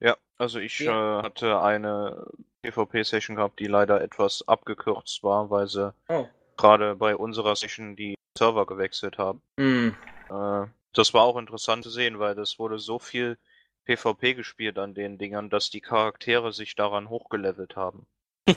Ja, 0.00 0.16
also 0.36 0.58
ich 0.58 0.78
Ja. 0.80 1.20
äh, 1.20 1.22
hatte 1.22 1.60
eine 1.62 2.26
PvP-Session 2.70 3.36
gehabt, 3.36 3.60
die 3.60 3.66
leider 3.66 4.00
etwas 4.00 4.46
abgekürzt 4.48 5.22
war, 5.22 5.50
weil 5.50 5.66
sie 5.66 5.92
Oh. 6.08 6.26
gerade 6.56 6.96
bei 6.96 7.14
unserer 7.16 7.54
Session 7.56 7.96
die 7.96 8.14
Server 8.36 8.66
gewechselt 8.66 9.18
haben. 9.18 9.42
Hm. 9.58 9.94
Äh, 10.30 10.66
das 10.94 11.12
war 11.12 11.22
auch 11.22 11.36
interessant 11.36 11.84
zu 11.84 11.90
sehen, 11.90 12.18
weil 12.18 12.38
es 12.38 12.58
wurde 12.58 12.78
so 12.78 12.98
viel 12.98 13.36
PvP 13.84 14.34
gespielt 14.34 14.78
an 14.78 14.94
den 14.94 15.18
Dingern, 15.18 15.50
dass 15.50 15.68
die 15.70 15.80
Charaktere 15.82 16.52
sich 16.52 16.74
daran 16.74 17.10
hochgelevelt 17.10 17.76
haben, 17.76 18.06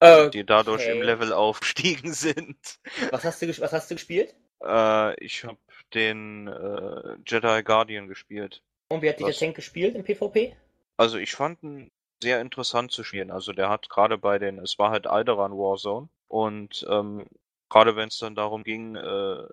Äh, 0.00 0.28
die 0.30 0.44
dadurch 0.44 0.86
im 0.86 0.98
Okay. 0.98 1.06
Level 1.06 1.32
aufgestiegen 1.32 2.12
sind. 2.12 2.78
was, 3.10 3.24
hast 3.24 3.40
du, 3.42 3.48
was 3.48 3.72
hast 3.72 3.90
du 3.90 3.94
gespielt? 3.94 4.34
Äh, 4.62 5.24
ich 5.24 5.44
habe 5.44 5.58
den 5.94 6.46
äh, 6.48 7.16
Jedi 7.26 7.62
Guardian 7.62 8.06
gespielt. 8.06 8.62
Und 8.90 9.02
wie 9.02 9.08
hat 9.08 9.18
dich 9.18 9.26
Was? 9.26 9.38
der 9.38 9.46
Tank 9.48 9.56
gespielt 9.56 9.94
im 9.96 10.04
PvP? 10.04 10.54
Also 10.98 11.16
ich 11.18 11.32
fand 11.32 11.62
ihn 11.62 11.90
sehr 12.22 12.40
interessant 12.40 12.92
zu 12.92 13.04
spielen. 13.04 13.30
Also 13.30 13.52
der 13.52 13.68
hat 13.68 13.88
gerade 13.88 14.18
bei 14.18 14.38
den, 14.38 14.58
es 14.58 14.78
war 14.78 14.90
halt 14.90 15.06
Alderan 15.06 15.52
Warzone 15.52 16.08
und 16.28 16.86
ähm, 16.88 17.26
gerade 17.70 17.96
wenn 17.96 18.08
es 18.08 18.18
dann 18.18 18.34
darum 18.34 18.64
ging, 18.64 18.96
äh, 18.96 19.46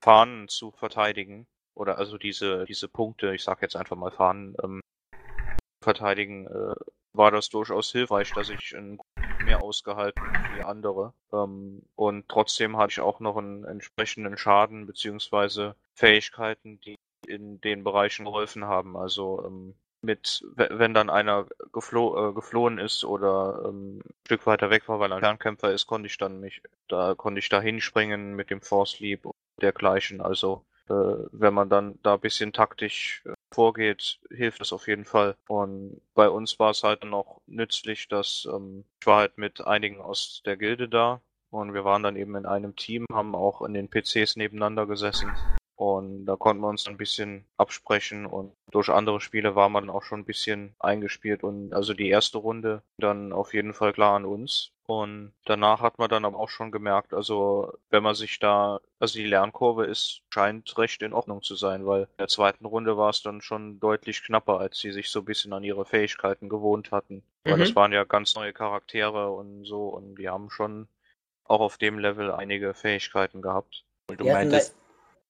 Fahnen 0.00 0.48
zu 0.48 0.70
verteidigen 0.72 1.46
oder 1.74 1.98
also 1.98 2.18
diese 2.18 2.64
diese 2.66 2.88
Punkte, 2.88 3.34
ich 3.34 3.42
sag 3.44 3.62
jetzt 3.62 3.76
einfach 3.76 3.96
mal 3.96 4.10
Fahnen 4.10 4.56
ähm, 4.62 4.80
verteidigen, 5.82 6.46
äh, 6.46 6.74
war 7.12 7.30
das 7.30 7.48
durchaus 7.48 7.90
hilfreich, 7.92 8.32
dass 8.32 8.48
ich 8.48 8.74
ein 8.76 8.98
mehr 9.40 9.60
ausgehalten 9.60 10.42
wie 10.48 10.62
andere. 10.62 11.14
Ähm, 11.32 11.82
und 11.94 12.28
trotzdem 12.28 12.76
hatte 12.76 12.92
ich 12.92 13.00
auch 13.00 13.20
noch 13.20 13.36
einen 13.36 13.64
entsprechenden 13.64 14.36
Schaden 14.36 14.86
beziehungsweise 14.86 15.76
Fähigkeiten, 15.94 16.80
die 16.80 16.96
in 17.26 17.60
den 17.60 17.84
Bereichen 17.84 18.24
geholfen 18.24 18.64
haben. 18.64 18.96
Also 18.96 19.44
ähm, 19.44 19.74
mit, 20.02 20.44
we- 20.54 20.68
wenn 20.72 20.94
dann 20.94 21.10
einer 21.10 21.46
geflo 21.72 22.30
äh, 22.30 22.32
geflohen 22.32 22.78
ist 22.78 23.04
oder 23.04 23.62
ähm, 23.68 23.98
ein 23.98 24.14
Stück 24.26 24.46
weiter 24.46 24.70
weg 24.70 24.88
war, 24.88 25.00
weil 25.00 25.10
er 25.12 25.16
ein 25.16 25.22
Fernkämpfer 25.22 25.72
ist, 25.72 25.86
konnte 25.86 26.06
ich 26.06 26.18
dann 26.18 26.40
mich, 26.40 26.62
da 26.88 27.14
konnte 27.14 27.38
ich 27.40 27.48
da 27.48 27.60
hinspringen 27.60 28.34
mit 28.34 28.50
dem 28.50 28.60
Force 28.62 29.00
Leap 29.00 29.26
und 29.26 29.34
dergleichen. 29.60 30.20
Also 30.20 30.64
äh, 30.88 30.92
wenn 31.32 31.54
man 31.54 31.68
dann 31.68 31.98
da 32.02 32.14
ein 32.14 32.20
bisschen 32.20 32.52
taktisch 32.52 33.22
äh, 33.26 33.32
vorgeht, 33.52 34.20
hilft 34.30 34.60
das 34.60 34.72
auf 34.72 34.86
jeden 34.88 35.04
Fall. 35.04 35.34
Und 35.48 36.00
bei 36.14 36.28
uns 36.28 36.58
war 36.58 36.70
es 36.70 36.82
halt 36.84 37.04
noch 37.04 37.40
nützlich, 37.46 38.08
dass 38.08 38.46
ähm, 38.52 38.84
ich 39.00 39.06
war 39.06 39.18
halt 39.18 39.38
mit 39.38 39.66
einigen 39.66 40.00
aus 40.00 40.42
der 40.44 40.56
Gilde 40.56 40.88
da 40.88 41.20
und 41.50 41.74
wir 41.74 41.84
waren 41.84 42.02
dann 42.02 42.16
eben 42.16 42.36
in 42.36 42.46
einem 42.46 42.76
Team, 42.76 43.06
haben 43.12 43.34
auch 43.34 43.62
in 43.62 43.74
den 43.74 43.88
PCs 43.88 44.36
nebeneinander 44.36 44.86
gesessen 44.86 45.57
Und 45.78 46.26
da 46.26 46.34
konnten 46.34 46.60
wir 46.60 46.68
uns 46.68 46.88
ein 46.88 46.96
bisschen 46.96 47.44
absprechen 47.56 48.26
und 48.26 48.52
durch 48.72 48.88
andere 48.88 49.20
Spiele 49.20 49.54
war 49.54 49.68
man 49.68 49.90
auch 49.90 50.02
schon 50.02 50.20
ein 50.20 50.24
bisschen 50.24 50.74
eingespielt 50.80 51.44
und 51.44 51.72
also 51.72 51.94
die 51.94 52.08
erste 52.08 52.38
Runde 52.38 52.82
dann 52.98 53.32
auf 53.32 53.54
jeden 53.54 53.72
Fall 53.72 53.92
klar 53.92 54.16
an 54.16 54.24
uns. 54.24 54.72
Und 54.88 55.34
danach 55.44 55.80
hat 55.80 55.98
man 55.98 56.08
dann 56.08 56.24
aber 56.24 56.36
auch 56.36 56.48
schon 56.48 56.72
gemerkt, 56.72 57.14
also 57.14 57.72
wenn 57.90 58.02
man 58.02 58.16
sich 58.16 58.40
da, 58.40 58.80
also 58.98 59.18
die 59.20 59.26
Lernkurve 59.26 59.84
ist, 59.84 60.22
scheint 60.34 60.76
recht 60.78 61.00
in 61.02 61.12
Ordnung 61.12 61.42
zu 61.42 61.54
sein, 61.54 61.86
weil 61.86 62.02
in 62.02 62.16
der 62.18 62.28
zweiten 62.28 62.64
Runde 62.64 62.96
war 62.96 63.10
es 63.10 63.22
dann 63.22 63.40
schon 63.40 63.78
deutlich 63.78 64.24
knapper, 64.24 64.58
als 64.58 64.78
sie 64.78 64.90
sich 64.90 65.10
so 65.10 65.20
ein 65.20 65.26
bisschen 65.26 65.52
an 65.52 65.62
ihre 65.62 65.84
Fähigkeiten 65.84 66.48
gewohnt 66.48 66.90
hatten. 66.90 67.22
Weil 67.44 67.54
Mhm. 67.54 67.60
das 67.60 67.76
waren 67.76 67.92
ja 67.92 68.02
ganz 68.02 68.34
neue 68.34 68.52
Charaktere 68.52 69.30
und 69.30 69.64
so 69.64 69.88
und 69.90 70.16
die 70.16 70.28
haben 70.28 70.50
schon 70.50 70.88
auch 71.44 71.60
auf 71.60 71.78
dem 71.78 72.00
Level 72.00 72.32
einige 72.32 72.74
Fähigkeiten 72.74 73.42
gehabt. 73.42 73.84
Weil 74.08 74.16
du 74.16 74.24
Wir 74.24 74.32
meintest, 74.32 74.74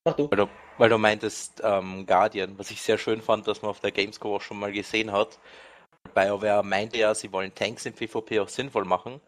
Mach 0.05 0.17
du. 0.17 0.31
weil 0.31 0.38
du, 0.38 0.49
weil 0.78 0.90
du 0.90 0.99
meintest 0.99 1.61
ähm, 1.64 2.07
Guardian, 2.07 2.59
was 2.59 2.71
ich 2.71 2.83
sehr 2.83 2.99
schön 2.99 3.21
fand, 3.21 3.47
dass 3.47 3.62
man 3.62 3.71
auf 3.71 3.81
der 3.81 3.93
Gamescom 3.93 4.33
auch 4.33 4.43
schon 4.43 4.59
mal 4.59 4.73
gesehen 4.73 5.12
hat. 5.12 5.38
BioWare 6.14 6.62
meinte 6.62 6.99
ja, 6.99 7.14
sie 7.14 7.33
wollen 7.33 7.55
Tanks 7.55 7.87
im 7.87 7.95
PvP 7.95 8.40
auch 8.40 8.49
sinnvoll 8.49 8.85
machen. 8.85 9.21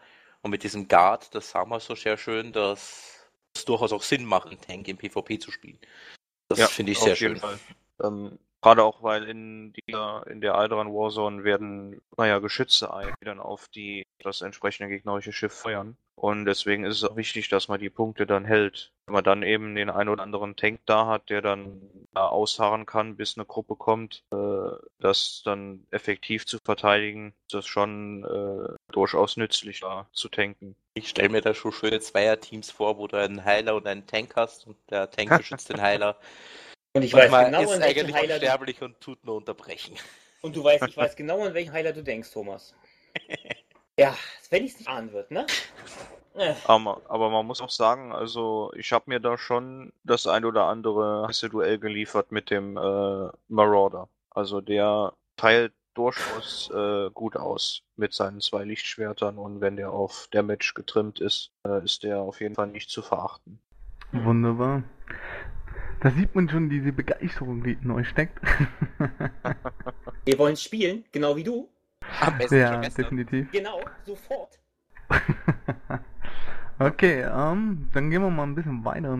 Und 0.42 0.50
mit 0.50 0.62
diesem 0.62 0.88
Guard, 0.88 1.34
das 1.34 1.50
sah 1.50 1.64
man 1.64 1.80
so 1.80 1.94
sehr 1.94 2.16
schön, 2.16 2.52
dass 2.52 3.28
es 3.54 3.64
durchaus 3.64 3.92
auch 3.92 4.02
Sinn 4.02 4.24
macht, 4.24 4.48
einen 4.48 4.60
Tank 4.60 4.88
im 4.88 4.96
PvP 4.96 5.38
zu 5.38 5.50
spielen. 5.50 5.78
Das 6.48 6.70
finde 6.70 6.92
ich 6.92 6.98
auf 6.98 7.04
sehr 7.04 7.14
jeden 7.14 7.36
schön. 7.36 7.40
Fall. 7.40 7.58
Ähm, 8.02 8.38
Gerade 8.62 8.84
auch, 8.84 9.02
weil 9.02 9.24
in 9.24 9.72
dieser, 9.72 10.26
in 10.26 10.42
der 10.42 10.54
Alderan 10.54 10.92
Warzone 10.92 11.44
werden, 11.44 12.02
naja, 12.18 12.40
Geschütze 12.40 12.92
ein, 12.92 13.14
die 13.20 13.24
dann 13.24 13.40
auf 13.40 13.68
die, 13.68 14.06
das 14.18 14.42
entsprechende 14.42 14.90
gegnerische 14.90 15.32
Schiff 15.32 15.54
feuern. 15.54 15.96
Und 16.14 16.44
deswegen 16.44 16.84
ist 16.84 16.96
es 16.96 17.04
auch 17.04 17.16
wichtig, 17.16 17.48
dass 17.48 17.68
man 17.68 17.80
die 17.80 17.88
Punkte 17.88 18.26
dann 18.26 18.44
hält. 18.44 18.92
Wenn 19.10 19.14
man 19.14 19.24
dann 19.24 19.42
eben 19.42 19.74
den 19.74 19.90
ein 19.90 20.08
oder 20.08 20.22
anderen 20.22 20.54
Tank 20.54 20.82
da 20.86 21.08
hat, 21.08 21.30
der 21.30 21.42
dann 21.42 21.82
da 22.14 22.28
ausharren 22.28 22.86
kann, 22.86 23.16
bis 23.16 23.36
eine 23.36 23.44
Gruppe 23.44 23.74
kommt, 23.74 24.22
äh, 24.30 24.36
das 25.00 25.42
dann 25.44 25.84
effektiv 25.90 26.46
zu 26.46 26.58
verteidigen, 26.64 27.34
ist 27.48 27.54
das 27.54 27.66
schon 27.66 28.22
äh, 28.22 28.72
durchaus 28.92 29.36
nützlich, 29.36 29.80
da 29.80 30.08
zu 30.12 30.28
tanken. 30.28 30.76
Ich 30.94 31.08
stelle 31.08 31.28
mir 31.28 31.40
da 31.40 31.54
schon 31.54 31.72
schöne 31.72 31.98
Zweierteams 31.98 32.70
vor, 32.70 32.98
wo 32.98 33.08
du 33.08 33.16
einen 33.16 33.44
Heiler 33.44 33.74
und 33.74 33.88
einen 33.88 34.06
Tank 34.06 34.34
hast 34.36 34.68
und 34.68 34.76
der 34.90 35.10
Tank 35.10 35.36
beschützt 35.36 35.70
den 35.70 35.82
Heiler. 35.82 36.16
Und 36.92 37.02
ich 37.02 37.12
weiß 37.12 37.30
Manchmal 37.30 37.44
genau, 37.46 37.62
ist 37.62 37.72
an 37.72 37.80
welchen 37.82 38.00
eigentlich 38.00 38.16
Heiler 38.16 38.38
du, 38.38 38.46
unsterblich 38.46 38.82
und 38.82 39.00
tut 39.00 39.24
nur 39.24 39.36
unterbrechen. 39.36 39.96
und 40.42 40.56
du 40.56 40.64
weißt, 40.64 40.88
ich 40.88 40.96
weiß 40.96 41.14
genau, 41.16 41.44
an 41.44 41.54
welchen 41.54 41.72
Heiler 41.72 41.92
du 41.92 42.02
denkst, 42.02 42.32
Thomas. 42.32 42.74
Ja, 43.96 44.16
wenn 44.50 44.64
ich 44.64 44.72
es 44.72 44.78
nicht 44.78 44.88
ahnen 44.88 45.12
wird, 45.12 45.30
ne? 45.30 45.46
Äh, 46.34 46.54
Aber, 46.64 47.02
aber 47.08 47.30
man 47.30 47.46
muss 47.46 47.60
auch 47.60 47.70
sagen, 47.70 48.12
also 48.12 48.72
ich 48.76 48.92
habe 48.92 49.04
mir 49.08 49.20
da 49.20 49.36
schon 49.36 49.92
das 50.04 50.26
ein 50.26 50.44
oder 50.44 50.64
andere 50.64 51.26
heiße 51.28 51.48
Duell 51.48 51.78
geliefert 51.78 52.30
mit 52.30 52.50
dem 52.50 52.76
äh, 52.76 53.28
Marauder. 53.48 54.08
Also 54.30 54.60
der 54.60 55.12
teilt 55.36 55.72
durchaus 55.94 56.70
äh, 56.72 57.10
gut 57.12 57.36
aus 57.36 57.82
mit 57.96 58.12
seinen 58.12 58.40
zwei 58.40 58.64
Lichtschwertern 58.64 59.38
und 59.38 59.60
wenn 59.60 59.76
der 59.76 59.90
auf 59.90 60.28
Damage 60.30 60.72
getrimmt 60.74 61.20
ist, 61.20 61.50
äh, 61.66 61.84
ist 61.84 62.04
der 62.04 62.18
auf 62.18 62.40
jeden 62.40 62.54
Fall 62.54 62.68
nicht 62.68 62.90
zu 62.90 63.02
verachten. 63.02 63.60
Wunderbar. 64.12 64.82
Da 66.00 66.10
sieht 66.10 66.34
man 66.34 66.48
schon 66.48 66.70
diese 66.70 66.92
Begeisterung, 66.92 67.62
die 67.62 67.72
in 67.72 67.90
euch 67.90 68.08
steckt. 68.08 68.38
wir 70.24 70.38
wollen 70.38 70.56
spielen, 70.56 71.04
genau 71.12 71.36
wie 71.36 71.44
du. 71.44 71.68
Am 72.20 72.38
besten 72.38 72.56
ja, 72.56 72.80
definitiv. 72.80 73.50
Genau, 73.52 73.80
sofort. 74.04 74.58
okay, 76.86 77.22
ähm, 77.22 77.88
dann 77.92 78.10
gehen 78.10 78.22
wir 78.22 78.30
mal 78.30 78.44
ein 78.44 78.54
bisschen 78.54 78.84
weiter. 78.84 79.16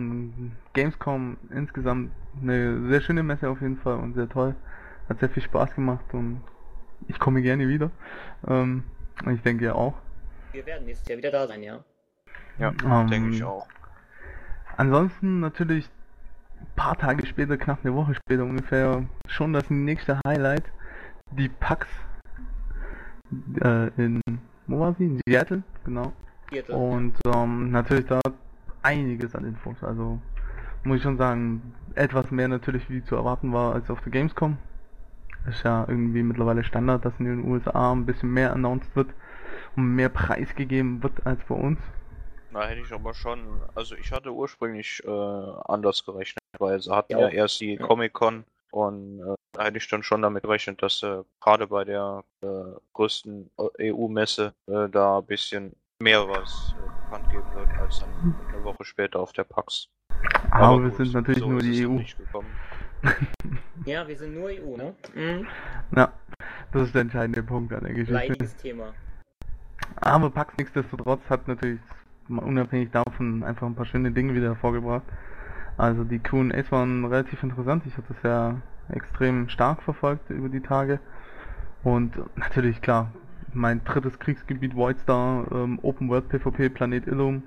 Gamescom 0.73 1.37
insgesamt 1.49 2.11
eine 2.41 2.87
sehr 2.87 3.01
schöne 3.01 3.23
Messe 3.23 3.49
auf 3.49 3.61
jeden 3.61 3.77
Fall 3.77 3.95
und 3.95 4.15
sehr 4.15 4.27
toll. 4.27 4.55
Hat 5.09 5.19
sehr 5.19 5.29
viel 5.29 5.43
Spaß 5.43 5.75
gemacht 5.75 6.05
und 6.13 6.41
ich 7.07 7.19
komme 7.19 7.41
gerne 7.41 7.67
wieder. 7.67 7.91
Ähm, 8.47 8.83
und 9.25 9.35
ich 9.35 9.41
denke 9.41 9.65
ihr 9.65 9.75
auch. 9.75 9.93
Wir 10.51 10.65
werden 10.65 10.85
nächstes 10.85 11.07
Jahr 11.07 11.17
wieder 11.17 11.31
da 11.31 11.47
sein, 11.47 11.63
ja. 11.63 11.83
Ja, 12.57 12.73
Ähm, 12.83 13.07
denke 13.07 13.29
ich 13.29 13.43
auch. 13.43 13.67
Ansonsten 14.77 15.39
natürlich 15.39 15.89
ein 16.59 16.67
paar 16.75 16.97
Tage 16.97 17.25
später, 17.25 17.57
knapp 17.57 17.79
eine 17.83 17.95
Woche 17.95 18.15
später 18.15 18.43
ungefähr, 18.43 19.03
schon 19.27 19.53
das 19.53 19.69
nächste 19.69 20.19
Highlight. 20.25 20.63
Die 21.31 21.49
PAX 21.49 21.87
äh, 23.61 23.87
in, 23.97 24.21
wo 24.67 24.79
war 24.79 24.95
sie? 24.97 25.05
In 25.05 25.21
Seattle, 25.27 25.63
genau. 25.85 26.13
Vierte. 26.51 26.73
Und 26.75 27.13
ähm, 27.33 27.71
natürlich 27.71 28.07
da 28.07 28.19
einiges 28.81 29.33
an 29.35 29.45
Infos. 29.45 29.81
Also 29.81 30.19
muss 30.83 30.97
ich 30.97 31.03
schon 31.03 31.17
sagen, 31.17 31.73
etwas 31.95 32.29
mehr 32.31 32.47
natürlich 32.47 32.89
wie 32.89 33.03
zu 33.03 33.15
erwarten 33.15 33.53
war 33.53 33.73
als 33.73 33.89
auf 33.89 34.01
der 34.01 34.11
Gamescom. 34.11 34.57
Ist 35.49 35.63
ja 35.63 35.85
irgendwie 35.87 36.23
mittlerweile 36.23 36.63
Standard, 36.63 37.05
dass 37.05 37.13
in 37.19 37.25
den 37.25 37.49
USA 37.49 37.93
ein 37.93 38.05
bisschen 38.05 38.31
mehr 38.31 38.51
announced 38.51 38.95
wird 38.95 39.09
und 39.75 39.95
mehr 39.95 40.09
preisgegeben 40.09 41.01
wird 41.01 41.25
als 41.25 41.39
bei 41.47 41.55
uns. 41.55 41.79
Na, 42.51 42.63
hätte 42.63 42.81
ich 42.81 42.91
aber 42.91 43.13
schon, 43.13 43.39
also 43.73 43.95
ich 43.95 44.11
hatte 44.11 44.33
ursprünglich 44.33 45.01
äh, 45.05 45.09
anders 45.65 46.05
gerechnet, 46.05 46.43
weil 46.59 46.81
sie 46.81 46.93
hatten 46.93 47.13
Ja. 47.13 47.19
ja 47.21 47.29
erst 47.29 47.61
die 47.61 47.77
Comic-Con 47.77 48.43
und 48.71 49.21
äh, 49.21 49.35
da 49.53 49.63
hätte 49.63 49.77
ich 49.77 49.87
dann 49.87 50.03
schon 50.03 50.21
damit 50.21 50.43
gerechnet, 50.43 50.81
dass 50.81 51.01
äh, 51.01 51.23
gerade 51.39 51.67
bei 51.67 51.85
der 51.85 52.23
äh, 52.41 52.47
größten 52.93 53.49
äh, 53.77 53.91
EU-Messe 53.93 54.53
äh, 54.67 54.89
da 54.89 55.19
ein 55.19 55.25
bisschen 55.25 55.73
mehr 56.01 56.27
was 56.27 56.75
äh, 56.77 56.89
bekannt 57.03 57.29
geben 57.29 57.53
wird 57.53 57.69
als 57.79 57.99
dann 57.99 58.09
eine 58.49 58.63
Woche 58.63 58.83
später 58.85 59.19
auf 59.19 59.33
der 59.33 59.43
PAX. 59.43 59.87
Aber, 60.51 60.83
wir 60.83 60.89
gut, 60.89 60.97
sind 60.97 61.13
natürlich 61.13 61.39
so 61.39 61.49
nur 61.49 61.59
die 61.61 61.81
E 61.81 61.85
EU. 61.87 61.97
gekommen. 62.17 62.47
Ja, 63.85 64.07
wir 64.07 64.15
sind 64.15 64.35
nur 64.35 64.49
EU, 64.49 64.77
ne? 64.77 64.93
Mhm. 65.15 65.47
Ja, 65.95 66.13
das 66.71 66.83
ist 66.83 66.93
der 66.93 67.01
entscheidende 67.01 67.41
Punkt 67.41 67.73
an 67.73 67.83
der 67.83 67.93
Geschichte. 67.93 68.13
Leidiges 68.13 68.55
Thema. 68.57 68.93
Aber 69.95 70.29
PAX 70.29 70.55
nichtsdestotrotz 70.57 71.21
hat 71.29 71.47
natürlich 71.47 71.79
mal 72.27 72.43
unabhängig 72.43 72.91
davon 72.91 73.43
einfach 73.43 73.65
ein 73.65 73.75
paar 73.75 73.85
schöne 73.85 74.11
Dinge 74.11 74.35
wieder 74.35 74.49
hervorgebracht. 74.49 75.03
Also 75.77 76.03
die 76.03 76.19
Q&As 76.19 76.71
waren 76.71 77.05
relativ 77.05 77.41
interessant. 77.43 77.83
Ich 77.87 77.97
habe 77.97 78.05
das 78.07 78.21
ja 78.23 78.61
extrem 78.89 79.49
stark 79.49 79.81
verfolgt 79.81 80.29
über 80.29 80.49
die 80.49 80.61
Tage. 80.61 80.99
Und 81.83 82.13
natürlich 82.37 82.81
klar, 82.81 83.11
mein 83.53 83.83
drittes 83.83 84.19
Kriegsgebiet 84.19 84.75
Voidstar, 84.75 85.51
ähm, 85.51 85.79
Open 85.81 86.09
World 86.09 86.29
PvP 86.29 86.69
Planet 86.69 87.07
Illum 87.07 87.43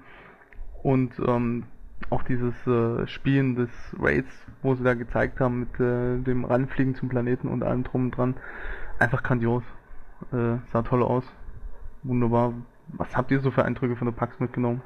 und 0.82 1.18
ähm, 1.26 1.64
auch 2.10 2.22
dieses 2.22 2.54
äh, 2.66 3.06
Spielen 3.06 3.56
des 3.56 3.70
Raids, 3.98 4.32
wo 4.62 4.74
sie 4.74 4.84
da 4.84 4.94
gezeigt 4.94 5.40
haben 5.40 5.60
mit 5.60 5.80
äh, 5.80 6.22
dem 6.22 6.44
Ranfliegen 6.44 6.94
zum 6.94 7.08
Planeten 7.08 7.48
und 7.48 7.62
allem 7.62 7.84
drum 7.84 8.06
und 8.06 8.10
dran. 8.12 8.34
Einfach 8.98 9.22
grandios. 9.22 9.62
Äh, 10.32 10.58
sah 10.72 10.82
toll 10.82 11.02
aus. 11.02 11.24
Wunderbar. 12.02 12.54
Was 12.88 13.16
habt 13.16 13.30
ihr 13.30 13.40
so 13.40 13.50
für 13.50 13.64
Eindrücke 13.64 13.96
von 13.96 14.06
der 14.06 14.12
PAX 14.12 14.38
mitgenommen? 14.40 14.82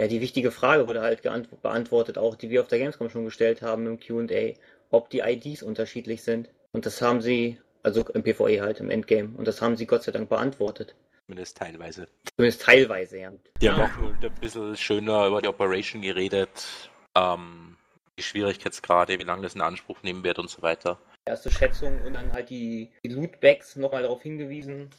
Ja, 0.00 0.08
die 0.08 0.20
wichtige 0.20 0.50
Frage 0.50 0.88
wurde 0.88 1.00
halt 1.00 1.22
beantwortet, 1.62 2.18
auch 2.18 2.34
die 2.34 2.50
wir 2.50 2.60
auf 2.60 2.68
der 2.68 2.78
Gamescom 2.78 3.08
schon 3.10 3.24
gestellt 3.24 3.62
haben 3.62 3.86
im 3.86 3.98
Q&A, 3.98 4.54
ob 4.90 5.08
die 5.08 5.20
IDs 5.20 5.62
unterschiedlich 5.62 6.22
sind. 6.22 6.50
Und 6.72 6.84
das 6.84 7.00
haben 7.00 7.20
sie, 7.20 7.58
also 7.84 8.04
im 8.08 8.22
PvE 8.22 8.60
halt, 8.60 8.80
im 8.80 8.90
Endgame. 8.90 9.30
Und 9.36 9.46
das 9.46 9.62
haben 9.62 9.76
sie 9.76 9.86
Gott 9.86 10.02
sei 10.02 10.12
Dank 10.12 10.28
beantwortet. 10.28 10.94
Zumindest 11.26 11.56
teilweise. 11.56 12.08
Zumindest 12.36 12.62
teilweise, 12.62 13.18
ja. 13.18 13.32
Die 13.60 13.70
haben 13.70 13.82
auch 13.82 14.22
ein 14.22 14.34
bisschen 14.40 14.76
schöner 14.76 15.26
über 15.26 15.40
die 15.40 15.48
Operation 15.48 16.02
geredet, 16.02 16.90
ähm, 17.14 17.76
die 18.18 18.22
Schwierigkeitsgrade, 18.22 19.18
wie 19.18 19.22
lange 19.24 19.42
das 19.42 19.54
in 19.54 19.60
Anspruch 19.60 20.02
nehmen 20.02 20.24
wird 20.24 20.38
und 20.38 20.50
so 20.50 20.62
weiter. 20.62 20.98
Erste 21.26 21.50
Schätzung 21.50 22.02
und 22.02 22.14
dann 22.14 22.32
halt 22.32 22.50
die, 22.50 22.90
die 23.04 23.08
Lootbags 23.08 23.76
nochmal 23.76 24.02
darauf 24.02 24.22
hingewiesen. 24.22 24.90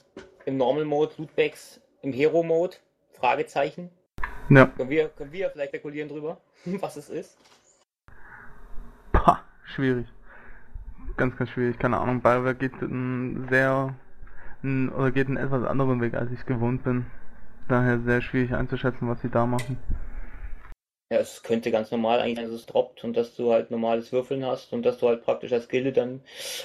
Im 0.46 0.58
Normal 0.58 0.86
Mode 0.86 1.14
Lootbags, 1.18 1.80
im 2.02 2.14
Hero 2.14 2.42
Mode, 2.44 2.78
Fragezeichen. 3.14 3.92
Ja, 4.50 4.68
Können 4.68 4.90
wir, 4.90 5.10
können 5.10 5.32
wir 5.32 5.50
vielleicht 5.50 5.70
spekulieren 5.72 6.10
drüber, 6.10 6.40
was 6.66 6.96
es 6.98 7.10
ist? 7.10 7.38
pah, 9.12 9.44
schwierig. 9.64 10.08
Ganz, 11.18 11.38
ganz 11.38 11.50
schwierig. 11.50 11.80
Keine 11.80 12.00
Ahnung. 12.00 12.22
BioWare 12.22 12.56
geht 12.56 12.74
einen 12.82 13.48
sehr, 13.50 13.96
einen, 14.64 14.90
oder 14.90 15.12
geht 15.12 15.28
einen 15.28 15.38
etwas 15.38 15.64
anderen 15.64 16.02
Weg, 16.02 16.14
als 16.14 16.32
ich 16.32 16.40
es 16.40 16.46
gewohnt 16.46 16.84
bin. 16.84 17.06
Daher 17.68 18.00
sehr 18.00 18.22
schwierig 18.22 18.54
einzuschätzen, 18.54 19.10
was 19.10 19.22
sie 19.22 19.30
da 19.30 19.46
machen. 19.46 19.78
Ja, 21.12 21.20
es 21.20 21.44
könnte 21.44 21.72
ganz 21.72 21.92
normal 21.92 22.20
eigentlich 22.20 22.38
sein, 22.38 22.46
dass 22.46 22.56
es 22.56 22.66
droppt 22.66 23.04
und 23.04 23.16
dass 23.16 23.36
du 23.36 23.52
halt 23.54 23.70
normales 23.72 24.12
Würfeln 24.12 24.44
hast 24.46 24.74
und 24.74 24.84
dass 24.84 24.98
du 24.98 25.08
halt 25.08 25.24
praktisch 25.24 25.54
als 25.54 25.68
Gilde 25.68 25.94
dann 25.94 26.22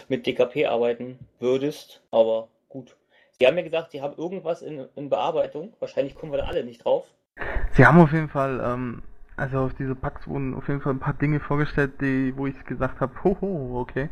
mit 0.08 0.26
DKP 0.26 0.66
arbeiten 0.66 1.18
würdest. 1.38 2.02
Aber 2.10 2.48
gut. 2.68 2.96
Sie 3.38 3.46
haben 3.46 3.56
ja 3.56 3.62
gesagt, 3.62 3.92
sie 3.92 4.02
haben 4.02 4.16
irgendwas 4.16 4.62
in, 4.62 4.86
in 4.96 5.08
Bearbeitung. 5.08 5.74
Wahrscheinlich 5.78 6.14
kommen 6.14 6.32
wir 6.32 6.38
da 6.38 6.44
alle 6.44 6.64
nicht 6.64 6.84
drauf. 6.84 7.06
Sie 7.72 7.86
haben 7.86 8.00
auf 8.00 8.12
jeden 8.12 8.28
Fall, 8.28 8.60
ähm, 8.62 9.02
also 9.36 9.60
auf 9.60 9.74
diese 9.74 9.94
Packs 9.94 10.26
wurden 10.26 10.54
auf 10.54 10.68
jeden 10.68 10.80
Fall 10.80 10.92
ein 10.92 11.00
paar 11.00 11.14
Dinge 11.14 11.40
vorgestellt, 11.40 11.92
die, 12.00 12.36
wo 12.36 12.46
ich 12.46 12.64
gesagt 12.64 13.00
habe, 13.00 13.12
hoho, 13.24 13.78
okay. 13.80 14.10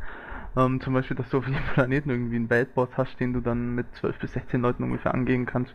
Ähm, 0.56 0.80
zum 0.80 0.94
Beispiel, 0.94 1.16
dass 1.16 1.28
du 1.30 1.38
auf 1.38 1.46
jedem 1.46 1.62
Planeten 1.74 2.10
irgendwie 2.10 2.36
einen 2.36 2.50
Weltboss 2.50 2.88
hast, 2.94 3.18
den 3.20 3.32
du 3.32 3.40
dann 3.40 3.74
mit 3.74 3.86
12 3.96 4.18
bis 4.18 4.32
16 4.32 4.60
Leuten 4.60 4.82
ungefähr 4.82 5.14
angehen 5.14 5.46
kannst. 5.46 5.74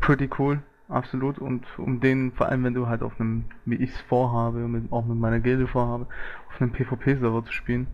Pretty 0.00 0.28
cool. 0.38 0.62
absolut. 0.88 1.38
Und 1.38 1.64
um 1.78 2.00
den, 2.00 2.32
vor 2.32 2.48
allem 2.48 2.64
wenn 2.64 2.74
du 2.74 2.86
halt 2.88 3.02
auf 3.02 3.18
einem, 3.18 3.44
wie 3.64 3.76
ich 3.76 3.90
es 3.90 4.00
vorhabe, 4.02 4.58
mit, 4.60 4.92
auch 4.92 5.04
mit 5.04 5.18
meiner 5.18 5.40
Gilde 5.40 5.66
vorhabe, 5.66 6.06
auf 6.48 6.60
einem 6.60 6.72
PvP-Server 6.72 7.44
zu 7.44 7.52
spielen, 7.52 7.86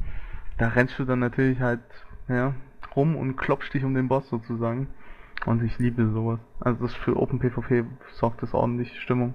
da 0.58 0.68
rennst 0.68 0.98
du 0.98 1.04
dann 1.04 1.20
natürlich 1.20 1.60
halt, 1.60 1.80
ja, 2.28 2.54
rum 2.96 3.16
und 3.16 3.36
klopfst 3.36 3.72
dich 3.72 3.84
um 3.84 3.94
den 3.94 4.08
Boss 4.08 4.28
sozusagen. 4.28 4.88
Und 5.46 5.62
ich 5.62 5.78
liebe 5.78 6.10
sowas. 6.10 6.40
Also 6.60 6.82
das 6.82 6.94
für 6.94 7.16
Open 7.16 7.38
PvP 7.38 7.84
sorgt 8.14 8.42
das 8.42 8.54
ordentlich 8.54 9.00
Stimmung. 9.00 9.34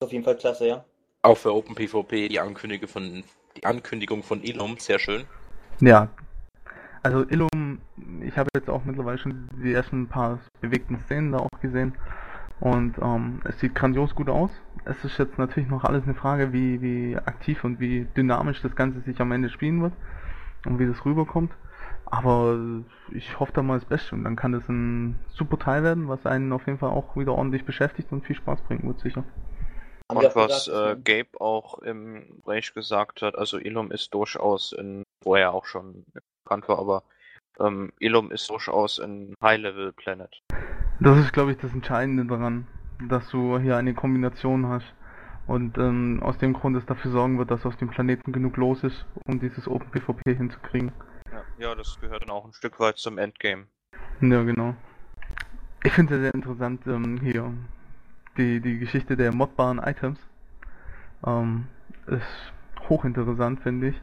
Ist 0.00 0.06
auf 0.06 0.12
jeden 0.12 0.24
Fall 0.24 0.36
klasse, 0.36 0.68
ja. 0.68 0.84
Auch 1.22 1.36
für 1.36 1.52
OpenPvP 1.52 2.28
die 2.28 2.38
Ankündigung 2.38 2.88
von 2.88 3.24
die 3.56 3.64
Ankündigung 3.64 4.22
von 4.22 4.42
Ilum, 4.42 4.76
sehr 4.78 4.98
schön. 4.98 5.24
Ja. 5.80 6.08
Also 7.02 7.24
Illum, 7.28 7.78
ich 8.20 8.36
habe 8.36 8.48
jetzt 8.54 8.68
auch 8.68 8.84
mittlerweile 8.84 9.18
schon 9.18 9.48
die 9.62 9.72
ersten 9.72 10.08
paar 10.08 10.40
bewegten 10.60 10.98
Szenen 10.98 11.32
da 11.32 11.38
auch 11.38 11.60
gesehen. 11.60 11.94
Und 12.60 12.98
ähm, 13.00 13.40
es 13.44 13.60
sieht 13.60 13.76
grandios 13.76 14.14
gut 14.16 14.28
aus. 14.28 14.50
Es 14.84 15.04
ist 15.04 15.16
jetzt 15.18 15.38
natürlich 15.38 15.70
noch 15.70 15.84
alles 15.84 16.02
eine 16.02 16.14
Frage, 16.14 16.52
wie, 16.52 16.82
wie 16.82 17.16
aktiv 17.16 17.62
und 17.62 17.78
wie 17.78 18.06
dynamisch 18.16 18.60
das 18.62 18.74
Ganze 18.74 19.00
sich 19.00 19.20
am 19.20 19.30
Ende 19.30 19.48
spielen 19.48 19.80
wird 19.80 19.92
und 20.66 20.80
wie 20.80 20.86
das 20.86 21.04
rüberkommt. 21.04 21.52
Aber 22.06 22.58
ich 23.12 23.38
hoffe 23.38 23.52
da 23.52 23.62
mal 23.62 23.78
das 23.78 23.88
Beste 23.88 24.16
und 24.16 24.24
dann 24.24 24.34
kann 24.34 24.52
das 24.52 24.68
ein 24.68 25.20
super 25.28 25.58
Teil 25.58 25.84
werden, 25.84 26.08
was 26.08 26.26
einen 26.26 26.52
auf 26.52 26.66
jeden 26.66 26.78
Fall 26.78 26.90
auch 26.90 27.16
wieder 27.16 27.32
ordentlich 27.34 27.64
beschäftigt 27.64 28.10
und 28.10 28.24
viel 28.24 28.34
Spaß 28.34 28.62
bringen 28.62 28.86
wird, 28.88 28.98
sicher. 28.98 29.22
Haben 30.10 30.18
Und 30.18 30.24
was 30.34 30.64
gesagt, 30.64 30.68
äh, 30.68 30.94
dass- 30.94 31.04
Gabe 31.04 31.40
auch 31.40 31.78
im 31.80 32.36
Gespräch 32.36 32.72
gesagt 32.72 33.20
hat, 33.22 33.36
also 33.36 33.58
Ilum 33.58 33.90
ist 33.92 34.14
durchaus 34.14 34.72
in, 34.72 35.02
vorher 35.22 35.52
auch 35.52 35.66
schon 35.66 36.04
bekannt 36.44 36.66
war, 36.68 36.78
aber 36.78 37.02
ähm, 37.60 37.92
Ilum 37.98 38.30
ist 38.30 38.48
durchaus 38.48 38.98
ein 39.00 39.34
High-Level-Planet. 39.42 40.40
Das 41.00 41.18
ist, 41.18 41.32
glaube 41.32 41.52
ich, 41.52 41.58
das 41.58 41.72
Entscheidende 41.72 42.24
daran, 42.24 42.66
dass 43.08 43.28
du 43.28 43.58
hier 43.58 43.76
eine 43.76 43.92
Kombination 43.92 44.66
hast 44.68 44.86
und 45.46 45.76
ähm, 45.76 46.22
aus 46.22 46.38
dem 46.38 46.54
Grund 46.54 46.76
es 46.76 46.86
dafür 46.86 47.10
sorgen 47.10 47.38
wird, 47.38 47.50
dass 47.50 47.66
auf 47.66 47.76
dem 47.76 47.90
Planeten 47.90 48.32
genug 48.32 48.56
los 48.56 48.82
ist, 48.84 49.04
um 49.26 49.38
dieses 49.40 49.68
Open 49.68 49.90
PvP 49.90 50.34
hinzukriegen. 50.34 50.92
Ja, 51.30 51.44
ja, 51.58 51.74
das 51.74 51.98
gehört 52.00 52.22
dann 52.22 52.30
auch 52.30 52.46
ein 52.46 52.54
Stück 52.54 52.80
weit 52.80 52.96
zum 52.96 53.18
Endgame. 53.18 53.66
Ja, 54.20 54.42
genau. 54.42 54.74
Ich 55.84 55.92
finde 55.92 56.14
es 56.16 56.20
sehr 56.22 56.34
interessant 56.34 56.86
ähm, 56.86 57.20
hier 57.20 57.52
die, 58.38 58.60
die 58.60 58.78
Geschichte 58.78 59.16
der 59.16 59.34
modbaren 59.34 59.78
Items. 59.78 60.18
Ähm, 61.26 61.66
ist 62.06 62.52
hochinteressant, 62.88 63.60
finde 63.60 63.88
ich. 63.88 63.96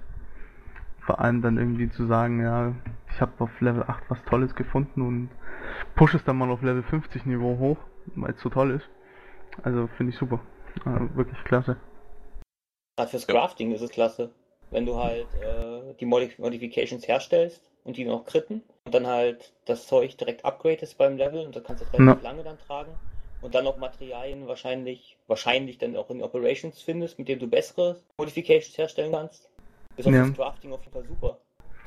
Vor 1.05 1.19
allem 1.19 1.41
dann 1.41 1.57
irgendwie 1.57 1.89
zu 1.89 2.05
sagen, 2.07 2.41
ja, 2.41 2.73
ich 3.09 3.21
habe 3.21 3.31
auf 3.39 3.61
Level 3.61 3.83
8 3.83 4.03
was 4.09 4.23
Tolles 4.25 4.55
gefunden 4.55 5.01
und 5.01 5.29
push 5.95 6.13
es 6.15 6.23
dann 6.23 6.37
mal 6.37 6.49
auf 6.49 6.61
Level 6.61 6.83
50 6.83 7.25
Niveau 7.25 7.57
hoch, 7.57 7.77
weil 8.15 8.33
es 8.33 8.41
so 8.41 8.49
toll 8.49 8.71
ist. 8.71 8.89
Also 9.63 9.87
finde 9.97 10.11
ich 10.11 10.17
super. 10.17 10.39
Äh, 10.85 11.15
wirklich 11.15 11.41
klasse. 11.45 11.77
Gerade 12.97 13.09
fürs 13.09 13.27
Crafting 13.27 13.71
ist 13.71 13.81
es 13.81 13.91
klasse. 13.91 14.31
Wenn 14.71 14.85
du 14.85 14.97
halt 14.97 15.27
äh, 15.35 15.93
die 15.99 16.05
Modif 16.05 16.37
Modifications 16.39 17.07
herstellst 17.07 17.69
und 17.83 17.97
die 17.97 18.03
noch 18.03 18.25
kritten 18.25 18.63
und 18.83 18.93
dann 18.93 19.07
halt 19.07 19.53
das 19.65 19.87
Zeug 19.87 20.17
direkt 20.17 20.43
upgradest 20.43 20.97
beim 20.97 21.17
Level 21.17 21.45
und 21.45 21.55
das 21.55 21.63
kannst 21.63 21.83
du 21.83 21.97
relativ 21.97 22.23
lange 22.23 22.43
dann 22.43 22.57
tragen 22.57 22.91
und 23.45 23.53
dann 23.53 23.63
noch 23.63 23.77
Materialien 23.77 24.47
wahrscheinlich, 24.47 25.17
wahrscheinlich 25.27 25.77
dann 25.77 25.95
auch 25.95 26.09
in 26.09 26.21
Operations 26.21 26.81
findest, 26.81 27.19
mit 27.19 27.27
denen 27.27 27.39
du 27.39 27.47
bessere 27.47 28.01
Modifications 28.17 28.77
herstellen 28.77 29.11
kannst. 29.11 29.49
Ist 29.95 30.07
auch 30.07 30.11
Ja. 30.11 30.25
fürs 30.25 30.35
Crafting 30.35 30.73
auf 30.73 30.81
jeden 30.81 30.93
Fall 30.93 31.05
super. 31.05 31.37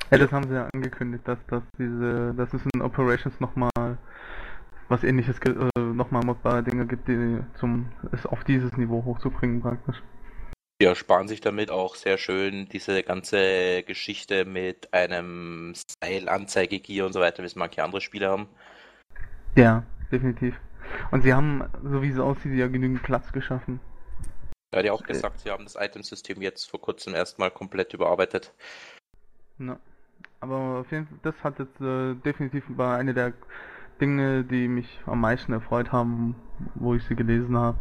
Ja, 0.09 0.17
das 0.17 0.31
haben 0.31 0.47
sie 0.47 0.55
ja 0.55 0.67
angekündigt, 0.73 1.27
dass, 1.27 1.37
dass 1.47 1.61
diese, 1.77 2.33
dass 2.35 2.53
es 2.53 2.61
in 2.73 2.81
Operations 2.81 3.39
nochmal 3.39 3.97
was 4.87 5.03
ähnliches, 5.03 5.39
ge- 5.39 5.53
äh, 5.53 5.79
nochmal 5.79 6.23
modbare 6.23 6.63
Dinge 6.63 6.87
gibt, 6.87 7.07
die 7.07 7.39
zum, 7.59 7.91
es 8.11 8.25
auf 8.25 8.43
dieses 8.43 8.75
Niveau 8.77 9.03
hochzubringen 9.05 9.61
praktisch. 9.61 10.01
Die 10.81 10.85
ersparen 10.85 11.27
sich 11.27 11.41
damit 11.41 11.69
auch 11.69 11.95
sehr 11.95 12.17
schön 12.17 12.69
diese 12.69 13.03
ganze 13.03 13.83
Geschichte 13.83 14.45
mit 14.45 14.93
einem 14.93 15.73
Style-Anzeigegier 15.75 17.05
und 17.05 17.11
so 17.13 17.19
weiter, 17.19 17.43
wie 17.43 17.47
es 17.47 17.55
manche 17.57 17.83
andere 17.83 18.01
Spiele 18.01 18.29
haben. 18.29 18.47
Ja, 19.55 19.83
definitiv. 20.11 20.59
Und 21.11 21.21
sie 21.21 21.33
haben, 21.33 21.63
so 21.83 22.01
wie 22.01 22.09
es 22.09 22.19
aussieht, 22.19 22.53
ja 22.53 22.67
genügend 22.67 23.03
Platz 23.03 23.31
geschaffen. 23.31 23.79
Hat 24.73 24.85
ja 24.85 24.93
auch 24.93 25.03
gesagt, 25.03 25.39
sie 25.39 25.49
haben 25.49 25.63
das 25.63 25.75
Itemsystem 25.75 26.41
jetzt 26.41 26.69
vor 26.69 26.79
kurzem 26.79 27.15
erstmal 27.15 27.49
komplett 27.49 27.93
überarbeitet. 27.93 28.53
Ja. 29.57 29.79
Aber 30.41 30.79
auf 30.79 30.91
jeden 30.91 31.07
Fall, 31.07 31.17
das 31.23 31.35
hat 31.43 31.59
jetzt 31.59 31.81
äh, 31.81 32.13
definitiv 32.15 32.63
war 32.69 32.97
eine 32.97 33.13
der 33.13 33.33
Dinge, 33.99 34.43
die 34.43 34.67
mich 34.67 35.01
am 35.05 35.21
meisten 35.21 35.51
erfreut 35.51 35.91
haben, 35.91 36.35
wo 36.75 36.93
ich 36.95 37.03
sie 37.03 37.15
gelesen 37.15 37.57
habe. 37.57 37.79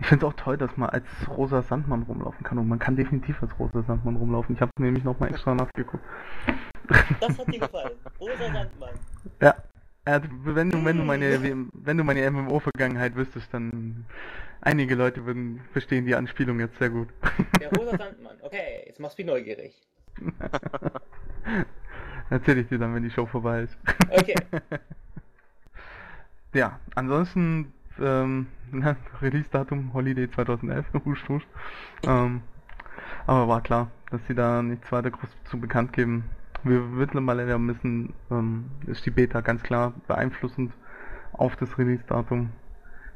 Ich 0.00 0.06
finde 0.06 0.26
es 0.26 0.32
auch 0.32 0.36
toll, 0.36 0.56
dass 0.56 0.76
man 0.76 0.90
als 0.90 1.06
rosa 1.28 1.62
Sandmann 1.62 2.02
rumlaufen 2.02 2.42
kann 2.42 2.58
und 2.58 2.68
man 2.68 2.78
kann 2.78 2.96
definitiv 2.96 3.42
als 3.42 3.58
rosa 3.58 3.82
Sandmann 3.82 4.16
rumlaufen. 4.16 4.54
Ich 4.54 4.60
habe 4.60 4.70
nämlich 4.78 5.04
nochmal 5.04 5.30
extra 5.30 5.54
nachgeguckt. 5.54 6.04
Das 7.20 7.38
hat 7.38 7.52
dir 7.52 7.60
gefallen. 7.60 7.92
Rosa 8.20 8.52
Sandmann. 8.52 8.94
Ja. 9.40 9.54
Ja, 10.06 10.20
wenn 10.44 10.70
du, 10.70 10.84
wenn 10.84 10.98
du 10.98 11.04
meine, 11.04 11.42
wenn 11.72 11.96
du 11.96 12.04
meine 12.04 12.30
MMO-Vergangenheit 12.30 13.16
wüsstest, 13.16 13.52
dann 13.52 14.04
einige 14.60 14.94
Leute 14.94 15.24
würden 15.24 15.60
verstehen 15.72 16.04
die 16.04 16.14
Anspielung 16.14 16.60
jetzt 16.60 16.78
sehr 16.78 16.90
gut. 16.90 17.08
Der 17.58 17.70
rosa 17.70 17.96
Sandmann. 17.96 18.36
Okay, 18.42 18.84
jetzt 18.86 19.00
machst 19.00 19.18
du 19.18 19.22
mich 19.22 19.32
neugierig. 19.32 19.74
Erzähl 22.30 22.58
ich 22.58 22.68
dir 22.68 22.78
dann, 22.78 22.94
wenn 22.94 23.02
die 23.02 23.10
Show 23.10 23.26
vorbei 23.26 23.62
ist. 23.62 23.76
Okay. 24.10 24.34
Ja, 26.54 26.78
ansonsten 26.94 27.72
ähm, 28.00 28.46
Release-Datum 29.20 29.92
Holiday 29.92 30.30
2011, 30.30 30.86
husch, 31.04 31.28
husch. 31.28 31.46
Ähm, 32.06 32.42
aber 33.26 33.48
war 33.48 33.60
klar, 33.60 33.90
dass 34.10 34.20
sie 34.28 34.36
da 34.36 34.62
nichts 34.62 34.90
weiter 34.92 35.10
groß 35.10 35.28
zu 35.46 35.58
bekannt 35.58 35.92
geben. 35.92 36.30
Wir 36.64 36.80
mittlerweile 36.80 37.48
ja 37.48 37.58
müssen, 37.58 38.14
ähm, 38.30 38.70
ist 38.86 39.04
die 39.06 39.10
Beta 39.10 39.40
ganz 39.40 39.62
klar 39.62 39.92
beeinflussend 40.08 40.72
auf 41.32 41.56
das 41.56 41.78
Release-Datum, 41.78 42.50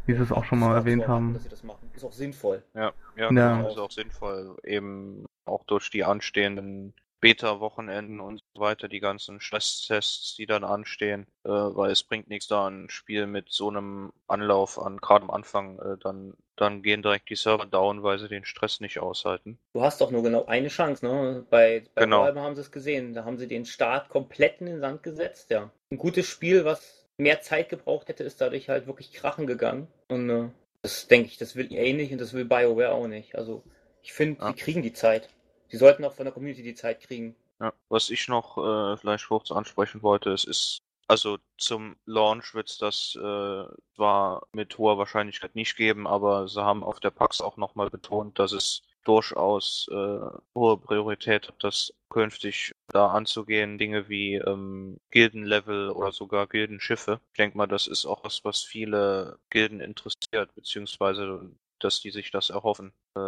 wie 0.06 0.14
sie 0.14 0.22
es 0.22 0.32
auch 0.32 0.44
schon 0.44 0.58
mal 0.58 0.74
erwähnt 0.74 1.02
erwarten, 1.02 1.24
haben. 1.26 1.34
Dass 1.34 1.44
sie 1.44 1.48
das 1.48 1.62
machen. 1.64 1.90
Ist 1.94 2.04
auch 2.04 2.12
sinnvoll. 2.12 2.62
Ja, 2.74 2.92
ja, 3.16 3.30
Ja. 3.32 3.56
genau, 3.56 3.68
ist 3.68 3.78
auch 3.78 3.90
sinnvoll, 3.90 4.56
eben 4.64 5.24
auch 5.44 5.64
durch 5.64 5.90
die 5.90 6.04
anstehenden 6.04 6.92
Beta-Wochenenden 7.20 8.20
und 8.20 8.42
so 8.54 8.60
weiter, 8.60 8.88
die 8.88 9.00
ganzen 9.00 9.40
Stresstests, 9.40 10.34
die 10.36 10.46
dann 10.46 10.64
anstehen, 10.64 11.26
äh, 11.44 11.48
weil 11.50 11.90
es 11.90 12.02
bringt 12.02 12.28
nichts 12.28 12.48
da, 12.48 12.66
ein 12.68 12.88
Spiel 12.90 13.26
mit 13.26 13.46
so 13.50 13.68
einem 13.68 14.12
Anlauf 14.26 14.78
an, 14.78 14.98
gerade 14.98 15.24
am 15.24 15.30
Anfang, 15.30 15.78
äh, 15.78 15.96
dann, 16.00 16.34
dann 16.56 16.82
gehen 16.82 17.02
direkt 17.02 17.30
die 17.30 17.36
Server 17.36 17.66
down, 17.66 18.02
weil 18.02 18.18
sie 18.18 18.28
den 18.28 18.44
Stress 18.44 18.80
nicht 18.80 18.98
aushalten. 19.00 19.58
Du 19.74 19.82
hast 19.82 20.00
doch 20.00 20.10
nur 20.10 20.22
genau 20.22 20.46
eine 20.46 20.68
Chance, 20.68 21.04
ne? 21.06 21.46
Bei, 21.50 21.84
bei 21.94 22.02
Genau. 22.04 22.22
Valve 22.22 22.40
haben 22.40 22.54
sie 22.54 22.60
es 22.62 22.70
gesehen. 22.72 23.14
Da 23.14 23.24
haben 23.24 23.38
sie 23.38 23.48
den 23.48 23.64
Start 23.64 24.08
komplett 24.08 24.60
in 24.60 24.66
den 24.66 24.80
Sand 24.80 25.02
gesetzt, 25.02 25.50
ja. 25.50 25.70
Ein 25.90 25.98
gutes 25.98 26.26
Spiel, 26.26 26.64
was 26.64 27.08
mehr 27.16 27.40
Zeit 27.40 27.68
gebraucht 27.68 28.08
hätte, 28.08 28.24
ist 28.24 28.40
dadurch 28.40 28.68
halt 28.68 28.86
wirklich 28.86 29.12
krachen 29.12 29.46
gegangen. 29.46 29.88
Und 30.08 30.30
äh, 30.30 30.48
das 30.82 31.08
denke 31.08 31.28
ich, 31.28 31.38
das 31.38 31.56
will 31.56 31.72
EA 31.72 31.92
nicht 31.94 32.12
und 32.12 32.20
das 32.20 32.32
will 32.32 32.44
BioWare 32.44 32.92
auch 32.92 33.08
nicht. 33.08 33.34
Also 33.36 33.64
ich 34.02 34.12
finde, 34.12 34.40
Ja. 34.40 34.52
die 34.52 34.58
kriegen 34.60 34.82
die 34.82 34.92
Zeit. 34.92 35.28
Die 35.70 35.76
sollten 35.76 36.04
auch 36.04 36.14
von 36.14 36.24
der 36.24 36.32
Community 36.32 36.62
die 36.62 36.74
Zeit 36.74 37.00
kriegen. 37.00 37.36
Ja, 37.60 37.72
was 37.88 38.10
ich 38.10 38.28
noch 38.28 38.56
äh, 38.58 38.96
vielleicht 38.96 39.28
kurz 39.28 39.50
ansprechen 39.50 40.02
wollte, 40.02 40.30
es 40.30 40.44
ist, 40.44 40.78
also 41.08 41.38
zum 41.56 41.96
Launch 42.06 42.54
wird 42.54 42.70
es 42.70 42.78
das 42.78 43.16
äh, 43.16 43.64
zwar 43.96 44.46
mit 44.52 44.78
hoher 44.78 44.98
Wahrscheinlichkeit 44.98 45.54
nicht 45.56 45.76
geben, 45.76 46.06
aber 46.06 46.48
sie 46.48 46.62
haben 46.62 46.84
auf 46.84 47.00
der 47.00 47.10
PAX 47.10 47.40
auch 47.40 47.56
nochmal 47.56 47.90
betont, 47.90 48.38
dass 48.38 48.52
es 48.52 48.82
durchaus 49.04 49.88
äh, 49.90 50.20
hohe 50.54 50.76
Priorität 50.78 51.48
hat, 51.48 51.64
das 51.64 51.94
künftig 52.10 52.72
da 52.88 53.08
anzugehen, 53.08 53.78
Dinge 53.78 54.08
wie 54.08 54.34
ähm, 54.34 55.00
Gildenlevel 55.10 55.90
oder 55.90 56.12
sogar 56.12 56.46
Gildenschiffe. 56.46 57.20
Ich 57.32 57.38
denke 57.38 57.56
mal, 57.56 57.66
das 57.66 57.86
ist 57.86 58.06
auch 58.06 58.22
was, 58.24 58.44
was 58.44 58.62
viele 58.62 59.38
Gilden 59.50 59.80
interessiert, 59.80 60.54
beziehungsweise 60.54 61.50
dass 61.80 62.00
die 62.00 62.10
sich 62.10 62.30
das 62.30 62.50
erhoffen, 62.50 62.92
äh, 63.14 63.20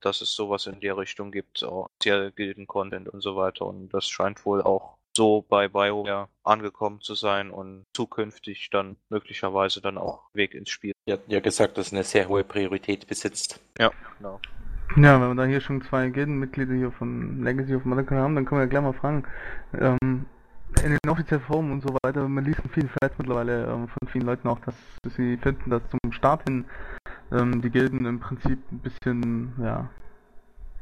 dass 0.00 0.20
es 0.20 0.32
sowas 0.32 0.66
in 0.66 0.80
der 0.80 0.96
Richtung 0.96 1.30
gibt, 1.30 1.62
auch 1.64 1.88
sehr 2.02 2.30
Gilden-Content 2.30 3.08
und 3.08 3.20
so 3.20 3.36
weiter. 3.36 3.66
Und 3.66 3.88
das 3.90 4.08
scheint 4.08 4.44
wohl 4.44 4.62
auch 4.62 4.96
so 5.16 5.44
bei 5.48 5.68
BioWare 5.68 6.28
angekommen 6.44 7.00
zu 7.00 7.14
sein 7.14 7.50
und 7.50 7.84
zukünftig 7.92 8.70
dann 8.70 8.96
möglicherweise 9.08 9.80
dann 9.80 9.98
auch 9.98 10.22
Weg 10.32 10.54
ins 10.54 10.70
Spiel. 10.70 10.92
Die 11.06 11.12
hatten 11.12 11.30
ja 11.30 11.40
gesagt, 11.40 11.78
dass 11.78 11.88
es 11.88 11.92
eine 11.92 12.04
sehr 12.04 12.28
hohe 12.28 12.44
Priorität 12.44 13.06
besitzt. 13.06 13.60
Ja, 13.78 13.90
genau. 14.18 14.40
Ja, 14.96 15.20
wenn 15.20 15.28
wir 15.28 15.34
da 15.34 15.44
hier 15.44 15.60
schon 15.60 15.82
zwei 15.82 16.08
Gildenmitglieder 16.08 16.74
hier 16.74 16.90
von 16.90 17.42
Legacy 17.44 17.76
of 17.76 17.84
Mothercon 17.84 18.18
haben, 18.18 18.34
dann 18.34 18.44
können 18.44 18.60
wir 18.60 18.64
ja 18.64 18.70
gleich 18.70 18.82
mal 18.82 18.92
fragen. 18.92 19.24
Ähm, 19.78 20.26
in 20.84 20.90
den 20.90 21.10
offiziellen 21.10 21.44
Foren 21.44 21.72
und 21.72 21.82
so 21.82 21.96
weiter, 22.02 22.26
man 22.28 22.44
liest 22.44 22.60
in 22.60 22.70
vielen 22.70 22.90
Threads 22.90 23.18
mittlerweile 23.18 23.66
ähm, 23.66 23.88
von 23.88 24.08
vielen 24.08 24.26
Leuten 24.26 24.48
auch, 24.48 24.58
dass 24.60 24.74
sie 25.16 25.36
finden, 25.36 25.70
dass 25.70 25.82
zum 25.90 26.12
Start 26.12 26.42
hin 26.44 26.64
ähm, 27.32 27.62
die 27.62 27.70
Gilden 27.70 28.06
im 28.06 28.20
Prinzip 28.20 28.58
ein 28.70 28.78
bisschen, 28.78 29.52
ja, 29.62 29.90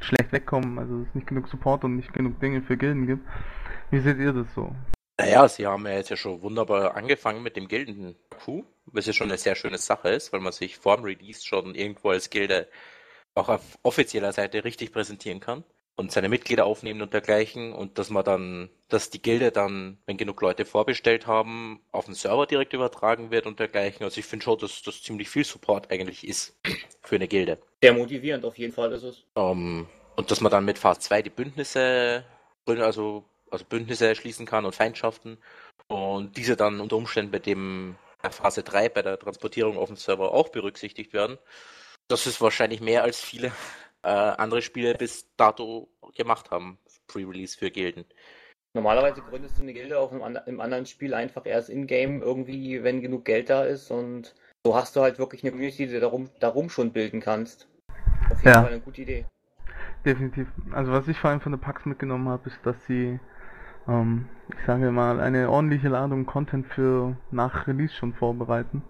schlecht 0.00 0.32
wegkommen, 0.32 0.78
also 0.78 1.02
es 1.02 1.14
nicht 1.14 1.26
genug 1.26 1.48
Support 1.48 1.84
und 1.84 1.96
nicht 1.96 2.12
genug 2.12 2.38
Dinge 2.40 2.62
für 2.62 2.76
Gilden 2.76 3.06
gibt. 3.06 3.26
Wie 3.90 4.00
seht 4.00 4.18
ihr 4.18 4.32
das 4.32 4.46
so? 4.54 4.74
Naja, 5.20 5.48
sie 5.48 5.66
haben 5.66 5.84
ja 5.86 5.94
jetzt 5.94 6.10
ja 6.10 6.16
schon 6.16 6.42
wunderbar 6.42 6.96
angefangen 6.96 7.42
mit 7.42 7.56
dem 7.56 7.66
Gilden-Coup, 7.66 8.64
was 8.86 9.06
ja 9.06 9.12
schon 9.12 9.28
eine 9.28 9.38
sehr 9.38 9.56
schöne 9.56 9.78
Sache 9.78 10.10
ist, 10.10 10.32
weil 10.32 10.40
man 10.40 10.52
sich 10.52 10.76
vorm 10.76 11.02
Release 11.02 11.44
schon 11.44 11.74
irgendwo 11.74 12.10
als 12.10 12.30
Gilde 12.30 12.68
auch 13.34 13.48
auf 13.48 13.78
offizieller 13.82 14.32
Seite 14.32 14.64
richtig 14.64 14.92
präsentieren 14.92 15.40
kann 15.40 15.64
und 15.98 16.12
seine 16.12 16.28
Mitglieder 16.28 16.64
aufnehmen 16.64 17.02
und 17.02 17.12
dergleichen 17.12 17.72
und 17.72 17.98
dass 17.98 18.08
man 18.08 18.24
dann, 18.24 18.70
dass 18.88 19.10
die 19.10 19.20
Gilde 19.20 19.50
dann, 19.50 19.98
wenn 20.06 20.16
genug 20.16 20.40
Leute 20.40 20.64
vorbestellt 20.64 21.26
haben, 21.26 21.80
auf 21.90 22.04
den 22.04 22.14
Server 22.14 22.46
direkt 22.46 22.72
übertragen 22.72 23.32
wird 23.32 23.46
und 23.46 23.58
dergleichen. 23.58 24.04
Also 24.04 24.20
ich 24.20 24.24
finde 24.24 24.44
schon, 24.44 24.58
dass 24.58 24.80
das 24.82 25.02
ziemlich 25.02 25.28
viel 25.28 25.44
Support 25.44 25.90
eigentlich 25.90 26.26
ist 26.26 26.56
für 27.02 27.16
eine 27.16 27.26
Gilde. 27.26 27.58
Sehr 27.82 27.92
motivierend, 27.94 28.44
auf 28.44 28.56
jeden 28.56 28.72
Fall 28.72 28.92
ist 28.92 29.02
es. 29.02 29.24
Um, 29.34 29.50
ähm, 29.50 29.86
und 30.14 30.30
dass 30.30 30.40
man 30.40 30.52
dann 30.52 30.64
mit 30.64 30.78
Phase 30.78 31.00
2 31.00 31.22
die 31.22 31.30
Bündnisse, 31.30 32.24
also, 32.64 33.24
also 33.50 33.64
Bündnisse 33.64 34.14
schließen 34.14 34.46
kann 34.46 34.64
und 34.64 34.76
Feindschaften 34.76 35.38
und 35.88 36.36
diese 36.36 36.54
dann 36.54 36.78
unter 36.78 36.94
Umständen 36.94 37.32
bei 37.32 37.40
dem 37.40 37.96
Phase 38.30 38.62
3 38.62 38.88
bei 38.88 39.02
der 39.02 39.18
Transportierung 39.18 39.76
auf 39.76 39.88
dem 39.88 39.96
Server 39.96 40.32
auch 40.32 40.50
berücksichtigt 40.50 41.12
werden. 41.12 41.38
Das 42.06 42.28
ist 42.28 42.40
wahrscheinlich 42.40 42.80
mehr 42.80 43.02
als 43.02 43.20
viele 43.20 43.50
äh, 44.02 44.08
andere 44.08 44.62
Spiele 44.62 44.94
bis 44.94 45.28
dato 45.36 45.88
gemacht 46.16 46.50
haben, 46.50 46.78
Pre-Release 47.08 47.58
für 47.58 47.70
Gilden. 47.70 48.04
Normalerweise 48.74 49.22
gründest 49.22 49.58
du 49.58 49.62
eine 49.62 49.72
Gilde 49.72 49.98
auch 49.98 50.12
im, 50.12 50.22
im 50.46 50.60
anderen 50.60 50.86
Spiel 50.86 51.14
einfach 51.14 51.46
erst 51.46 51.70
in-game 51.70 52.22
irgendwie, 52.22 52.82
wenn 52.84 53.00
genug 53.00 53.24
Geld 53.24 53.50
da 53.50 53.64
ist 53.64 53.90
und 53.90 54.34
so 54.64 54.76
hast 54.76 54.94
du 54.94 55.00
halt 55.00 55.18
wirklich 55.18 55.42
eine 55.42 55.52
Community, 55.52 55.86
die 55.86 55.94
du 55.94 56.00
darum, 56.00 56.30
darum 56.40 56.68
schon 56.68 56.92
bilden 56.92 57.20
kannst. 57.20 57.68
Auf 58.30 58.38
jeden 58.42 58.48
ja. 58.48 58.62
Fall 58.62 58.72
eine 58.72 58.80
gute 58.80 59.02
Idee. 59.02 59.24
Definitiv. 60.04 60.48
Also 60.72 60.92
was 60.92 61.08
ich 61.08 61.18
vor 61.18 61.30
allem 61.30 61.40
von 61.40 61.52
der 61.52 61.58
PAX 61.58 61.86
mitgenommen 61.86 62.28
habe, 62.28 62.48
ist, 62.48 62.58
dass 62.64 62.76
sie, 62.86 63.18
ähm, 63.88 64.28
ich 64.48 64.66
sage 64.66 64.90
mal, 64.90 65.20
eine 65.20 65.50
ordentliche 65.50 65.88
Ladung 65.88 66.26
Content 66.26 66.66
für 66.66 67.16
nach 67.30 67.66
Release 67.66 67.94
schon 67.94 68.12
vorbereiten. 68.12 68.82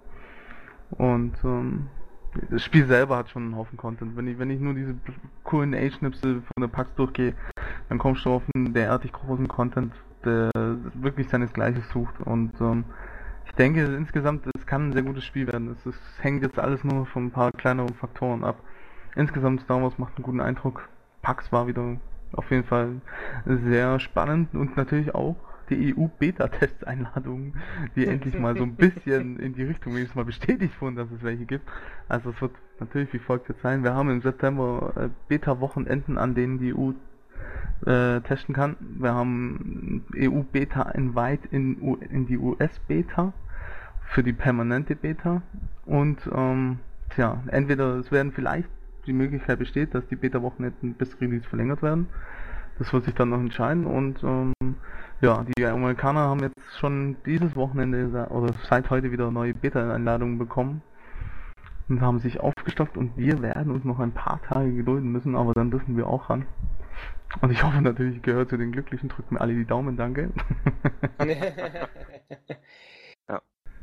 Und 0.90 1.36
ähm, 1.44 1.88
das 2.50 2.62
Spiel 2.62 2.86
selber 2.86 3.16
hat 3.16 3.30
schon 3.30 3.44
einen 3.44 3.56
Haufen 3.56 3.76
Content. 3.76 4.16
Wenn 4.16 4.26
ich, 4.26 4.38
wenn 4.38 4.50
ich 4.50 4.60
nur 4.60 4.74
diese 4.74 4.94
coolen 5.44 5.74
A-Schnipsel 5.74 6.42
von 6.42 6.60
der 6.60 6.68
PAX 6.68 6.94
durchgehe, 6.94 7.34
dann 7.88 7.98
kommst 7.98 8.24
du 8.24 8.30
auf 8.30 8.42
einen 8.54 8.72
derartig 8.72 9.12
großen 9.12 9.48
Content, 9.48 9.94
der 10.24 10.50
wirklich 10.94 11.28
seinesgleiches 11.28 11.88
sucht. 11.90 12.14
Und 12.24 12.52
ähm, 12.60 12.84
ich 13.46 13.52
denke 13.52 13.84
insgesamt, 13.84 14.46
es 14.56 14.66
kann 14.66 14.88
ein 14.88 14.92
sehr 14.92 15.02
gutes 15.02 15.24
Spiel 15.24 15.46
werden. 15.46 15.70
Es, 15.70 15.86
es 15.86 15.98
hängt 16.20 16.42
jetzt 16.42 16.58
alles 16.58 16.84
nur 16.84 17.06
von 17.06 17.26
ein 17.26 17.30
paar 17.30 17.52
kleineren 17.52 17.94
Faktoren 17.94 18.44
ab. 18.44 18.56
Insgesamt 19.16 19.62
Star 19.62 19.82
Wars 19.82 19.98
macht 19.98 20.16
einen 20.16 20.24
guten 20.24 20.40
Eindruck. 20.40 20.88
PAX 21.22 21.50
war 21.52 21.66
wieder 21.66 21.96
auf 22.32 22.50
jeden 22.50 22.64
Fall 22.64 23.00
sehr 23.46 23.98
spannend 24.00 24.54
und 24.54 24.76
natürlich 24.76 25.14
auch 25.14 25.36
die 25.70 25.94
EU-Beta-Test-Einladungen, 25.96 27.54
die 27.96 28.06
endlich 28.06 28.38
mal 28.38 28.56
so 28.56 28.62
ein 28.64 28.74
bisschen 28.76 29.38
in 29.38 29.54
die 29.54 29.64
Richtung 29.64 29.94
wenigstens 29.94 30.16
mal 30.16 30.24
bestätigt 30.24 30.80
wurden, 30.80 30.96
dass 30.96 31.10
es 31.10 31.22
welche 31.22 31.44
gibt. 31.46 31.68
Also 32.08 32.30
es 32.30 32.40
wird 32.40 32.52
natürlich 32.80 33.12
wie 33.12 33.18
folgt 33.18 33.48
jetzt 33.48 33.62
sein. 33.62 33.82
Wir 33.84 33.94
haben 33.94 34.10
im 34.10 34.20
September 34.20 34.92
äh, 34.96 35.08
Beta-Wochenenden, 35.28 36.18
an 36.18 36.34
denen 36.34 36.58
die 36.58 36.74
EU 36.74 36.92
äh, 37.86 38.20
testen 38.22 38.54
kann. 38.54 38.76
Wir 38.80 39.14
haben 39.14 40.04
EU-Beta-Invite 40.16 41.48
in, 41.50 41.96
in 42.10 42.26
die 42.26 42.38
US-Beta 42.38 43.32
für 44.06 44.22
die 44.22 44.32
permanente 44.32 44.96
Beta 44.96 45.42
und 45.84 46.18
ähm, 46.34 46.78
tja, 47.10 47.42
entweder 47.48 47.96
es 47.96 48.10
werden 48.10 48.32
vielleicht 48.32 48.68
die 49.06 49.12
Möglichkeit 49.12 49.58
besteht, 49.58 49.94
dass 49.94 50.06
die 50.08 50.16
Beta-Wochenenden 50.16 50.94
bis 50.94 51.20
Release 51.20 51.46
verlängert 51.48 51.82
werden. 51.82 52.08
Das 52.78 52.92
wird 52.92 53.04
sich 53.04 53.14
dann 53.14 53.30
noch 53.30 53.40
entscheiden 53.40 53.86
und 53.86 54.22
ähm, 54.22 54.52
ja, 55.20 55.44
die 55.56 55.66
Amerikaner 55.66 56.20
haben 56.20 56.40
jetzt 56.40 56.78
schon 56.78 57.16
dieses 57.26 57.56
Wochenende 57.56 58.28
oder 58.30 58.54
seit 58.68 58.88
heute 58.90 59.10
wieder 59.10 59.32
neue 59.32 59.52
Beta-Einladungen 59.52 60.38
bekommen 60.38 60.82
und 61.88 62.00
haben 62.00 62.20
sich 62.20 62.38
aufgestockt 62.38 62.96
und 62.96 63.16
wir 63.16 63.42
werden 63.42 63.72
uns 63.72 63.84
noch 63.84 63.98
ein 63.98 64.12
paar 64.12 64.40
Tage 64.42 64.72
gedulden 64.72 65.10
müssen, 65.10 65.34
aber 65.34 65.54
dann 65.54 65.72
dürfen 65.72 65.96
wir 65.96 66.06
auch 66.06 66.30
ran. 66.30 66.46
Und 67.40 67.50
ich 67.50 67.62
hoffe 67.62 67.82
natürlich, 67.82 68.16
ich 68.16 68.22
gehöre 68.22 68.48
zu 68.48 68.56
den 68.56 68.70
Glücklichen, 68.72 69.08
drückt 69.08 69.32
mir 69.32 69.40
alle 69.40 69.54
die 69.54 69.66
Daumen, 69.66 69.96
danke. 69.96 70.30
ja. 73.28 73.42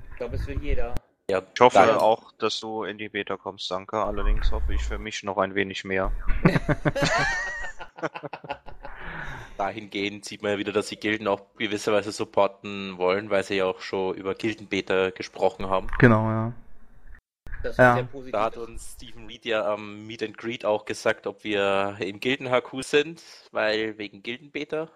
Ich 0.09 0.15
glaube, 0.15 0.35
es 0.35 0.47
will 0.47 0.57
jeder. 0.61 0.95
Ja, 1.29 1.41
ich 1.53 1.59
hoffe 1.59 1.77
danke. 1.77 2.01
auch, 2.01 2.31
dass 2.33 2.59
du 2.59 2.83
in 2.85 2.97
die 2.97 3.09
Beta 3.09 3.35
kommst, 3.35 3.69
danke. 3.69 3.97
Allerdings 3.97 4.51
hoffe 4.51 4.73
ich 4.73 4.81
für 4.81 4.97
mich 4.97 5.23
noch 5.23 5.37
ein 5.37 5.53
wenig 5.53 5.83
mehr. 5.83 6.11
dahingehend 9.57 10.25
sieht 10.25 10.41
man 10.41 10.53
ja 10.53 10.57
wieder, 10.57 10.71
dass 10.71 10.87
die 10.87 10.99
Gilden 10.99 11.27
auch 11.27 11.41
gewisserweise 11.57 12.11
supporten 12.11 12.97
wollen, 12.97 13.29
weil 13.29 13.43
sie 13.43 13.55
ja 13.55 13.65
auch 13.65 13.79
schon 13.79 14.15
über 14.15 14.35
Gildenbeta 14.35 15.11
gesprochen 15.11 15.69
haben. 15.69 15.87
Genau, 15.99 16.29
ja. 16.29 16.53
Das 17.63 17.77
ja. 17.77 18.07
Da 18.31 18.43
hat 18.43 18.57
uns 18.57 18.93
Stephen 18.93 19.25
Reed 19.25 19.43
ja 19.45 19.65
am 19.65 20.05
Meet 20.05 20.21
and 20.21 20.37
Greet 20.37 20.65
auch 20.65 20.85
gesagt, 20.85 21.25
ob 21.25 21.43
wir 21.43 21.97
im 21.99 22.19
Gilden-HQ 22.19 22.83
sind, 22.83 23.23
weil 23.51 23.97
wegen 23.97 24.21
Gildenbeta, 24.21 24.89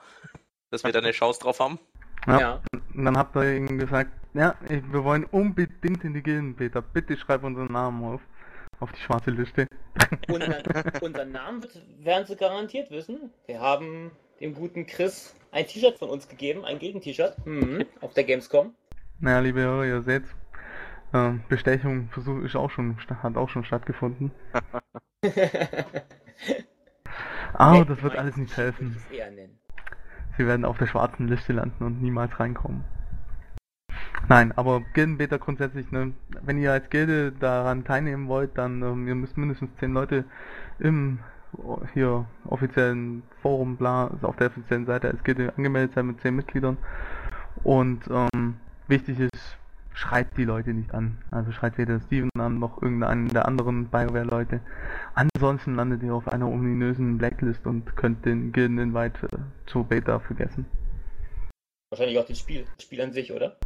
dass 0.70 0.84
wir 0.84 0.92
da 0.92 1.00
eine 1.00 1.12
Chance 1.12 1.40
drauf 1.40 1.60
haben. 1.60 1.80
Ja. 2.28 2.40
ja. 2.40 2.62
Und 2.94 3.06
dann 3.06 3.18
habt 3.18 3.36
ihr 3.38 3.56
ihm 3.56 3.80
gesagt, 3.80 4.12
ja, 4.36 4.56
wir 4.68 5.04
wollen 5.04 5.26
unbedingt 5.26 6.04
in 6.04 6.14
die 6.14 6.22
Gildenbeta. 6.22 6.82
Bitte 6.82 7.18
schreib 7.18 7.44
unseren 7.44 7.72
Namen 7.72 8.04
auf. 8.04 8.22
Auf 8.80 8.92
die 8.94 9.02
schwarze 9.02 9.32
Liste. 9.32 9.68
Unser, 10.30 10.62
unseren 11.02 11.32
Namen 11.32 11.66
werden 12.00 12.26
sie 12.26 12.36
garantiert 12.38 12.90
wissen. 12.92 13.32
Wir 13.46 13.60
haben 13.60 14.12
dem 14.40 14.54
guten 14.54 14.86
Chris 14.86 15.36
ein 15.52 15.66
T-Shirt 15.68 15.98
von 15.98 16.10
uns 16.10 16.28
gegeben, 16.28 16.66
ein 16.66 16.80
Gegen-T-Shirt, 16.80 17.46
mhm, 17.46 17.86
auf 18.02 18.14
der 18.14 18.24
Gamescom. 18.24 18.74
Naja, 19.20 19.40
liebe 19.40 19.60
Hörer, 19.62 19.86
ihr 19.86 20.02
seht, 20.02 20.24
äh, 21.14 21.32
Bestechung 21.50 22.10
Versuch 22.10 22.42
ist 22.44 22.56
auch 22.56 22.70
schon, 22.70 22.98
hat 23.22 23.36
auch 23.36 23.50
schon 23.50 23.66
stattgefunden. 23.66 24.32
Aber 27.54 27.84
das 27.86 28.02
wird 28.04 28.16
alles 28.16 28.38
nicht 28.38 28.56
helfen. 28.56 28.96
Sie 30.38 30.48
werden 30.48 30.66
auf 30.66 30.78
der 30.78 30.88
schwarzen 30.88 31.28
Liste 31.28 31.54
landen 31.54 31.84
und 31.84 32.02
niemals 32.02 32.40
reinkommen. 32.40 32.86
Nein, 34.30 34.52
aber 34.52 34.82
Gildenbeta 34.94 35.38
grundsätzlich, 35.38 35.92
ne, 35.92 36.14
wenn 36.44 36.60
ihr 36.60 36.72
als 36.72 36.90
Gilde 36.92 37.32
daran 37.32 37.84
teilnehmen 37.84 38.28
wollt, 38.28 38.58
dann 38.58 38.82
ähm, 38.84 39.08
ihr 39.08 39.16
müsst 39.16 39.38
mindestens 39.38 39.72
10 39.80 39.92
Leute 39.92 40.26
im 40.78 41.20
hier 41.94 42.26
offiziellen 42.46 43.24
Forum, 43.42 43.78
bla, 43.78 44.08
also 44.08 44.28
auf 44.28 44.36
der 44.36 44.48
offiziellen 44.48 44.86
Seite 44.86 45.10
als 45.10 45.24
Gilde 45.24 45.54
angemeldet 45.58 45.94
sein 45.96 46.08
mit 46.08 46.22
10 46.22 46.36
Mitgliedern. 46.36 46.78
Und 47.64 48.04
ähm, 48.10 48.56
wichtig 48.88 49.20
ist, 49.20 49.58
schreibt 49.94 50.38
die 50.38 50.46
Leute 50.46 50.74
nicht 50.74 50.94
an. 50.94 51.18
Also 51.32 51.52
schreibt 51.52 51.78
weder 51.78 52.00
Steven 52.00 52.30
an 52.38 52.60
noch 52.60 52.82
irgendeinen 52.82 53.28
der 53.30 53.46
anderen 53.48 53.88
BioWare-Leute. 53.88 54.62
Ansonsten 55.14 55.76
landet 55.76 56.04
ihr 56.04 56.14
auf 56.14 56.28
einer 56.28 56.48
ominösen 56.48 57.18
Blacklist 57.18 57.66
und 57.66 57.96
könnt 57.96 58.26
den 58.26 58.52
Gilden-Invite 58.52 59.28
äh, 59.28 59.38
zur 59.66 59.84
Beta 59.84 60.20
vergessen. 60.20 60.66
Wahrscheinlich 61.92 62.20
auch 62.20 62.26
das 62.26 62.40
Spiel, 62.40 62.66
das 62.76 62.84
Spiel 62.84 63.02
an 63.02 63.12
sich, 63.12 63.34
oder? 63.34 63.58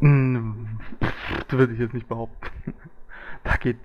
Hm, 0.00 0.80
das 1.00 1.58
würde 1.58 1.74
ich 1.74 1.78
jetzt 1.78 1.94
nicht 1.94 2.08
behaupten. 2.08 2.72
da 3.44 3.56
geht, 3.56 3.78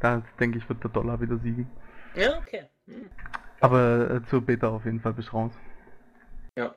da 0.00 0.22
denke 0.40 0.58
ich, 0.58 0.68
wird 0.68 0.82
der 0.82 0.90
Dollar 0.90 1.20
wieder 1.20 1.38
siegen. 1.38 1.68
Ja, 2.16 2.38
okay. 2.38 2.62
Hm. 2.86 3.10
Aber 3.60 4.10
äh, 4.10 4.22
zur 4.24 4.40
Beta 4.40 4.68
auf 4.68 4.84
jeden 4.84 5.00
Fall 5.00 5.12
bis 5.12 5.32
raus. 5.32 5.52
Ja. 6.56 6.74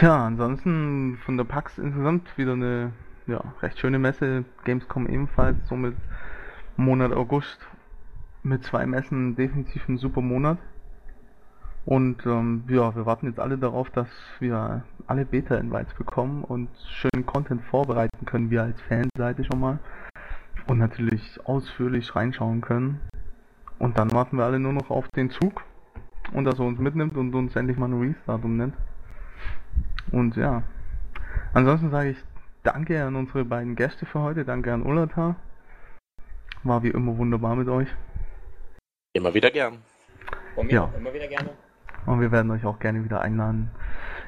Ja, 0.00 0.26
ansonsten 0.26 1.18
von 1.24 1.36
der 1.36 1.44
PAX 1.44 1.78
insgesamt 1.78 2.36
wieder 2.36 2.52
eine 2.52 2.92
ja, 3.26 3.54
recht 3.62 3.78
schöne 3.78 3.98
Messe. 3.98 4.44
Gamescom 4.64 5.08
ebenfalls, 5.08 5.56
somit 5.68 5.94
Monat 6.76 7.12
August 7.12 7.58
mit 8.42 8.64
zwei 8.64 8.86
Messen 8.86 9.36
definitiv 9.36 9.88
ein 9.88 9.98
super 9.98 10.20
Monat. 10.20 10.58
Und 11.86 12.24
ähm, 12.26 12.64
ja, 12.68 12.94
wir 12.94 13.06
warten 13.06 13.26
jetzt 13.26 13.38
alle 13.38 13.58
darauf, 13.58 13.90
dass 13.90 14.08
wir 14.40 14.84
alle 15.06 15.24
Beta-Invites 15.24 15.94
bekommen 15.94 16.42
und 16.42 16.68
schönen 16.88 17.26
Content 17.26 17.62
vorbereiten 17.62 18.24
können, 18.24 18.50
wir 18.50 18.62
als 18.62 18.80
Fanseite 18.82 19.44
schon 19.44 19.60
mal. 19.60 19.78
Und 20.66 20.78
natürlich 20.78 21.38
ausführlich 21.46 22.16
reinschauen 22.16 22.62
können. 22.62 23.00
Und 23.78 23.98
dann 23.98 24.12
warten 24.12 24.36
wir 24.36 24.44
alle 24.44 24.58
nur 24.58 24.72
noch 24.72 24.90
auf 24.90 25.08
den 25.08 25.30
Zug 25.30 25.62
und 26.32 26.44
dass 26.44 26.58
er 26.58 26.64
uns 26.64 26.78
mitnimmt 26.78 27.16
und 27.16 27.34
uns 27.34 27.54
endlich 27.56 27.76
mal 27.76 27.88
ein 27.88 28.00
Restart 28.00 28.44
umnennt. 28.44 28.74
Und 30.12 30.36
ja, 30.36 30.62
ansonsten 31.52 31.90
sage 31.90 32.10
ich 32.10 32.16
danke 32.62 33.02
an 33.04 33.16
unsere 33.16 33.44
beiden 33.44 33.76
Gäste 33.76 34.06
für 34.06 34.20
heute, 34.20 34.44
danke 34.44 34.72
an 34.72 34.82
Ulata. 34.82 35.36
War 36.62 36.82
wie 36.82 36.88
immer 36.88 37.16
wunderbar 37.18 37.56
mit 37.56 37.68
euch. 37.68 37.88
Immer 39.12 39.34
wieder 39.34 39.50
gern. 39.50 39.78
Von 40.54 40.66
mir 40.66 40.72
ja. 40.72 40.90
immer 40.96 41.12
wieder 41.12 41.28
gerne. 41.28 41.50
Und 42.06 42.20
wir 42.20 42.32
werden 42.32 42.50
euch 42.50 42.64
auch 42.64 42.78
gerne 42.78 43.04
wieder 43.04 43.20
einladen. 43.20 43.70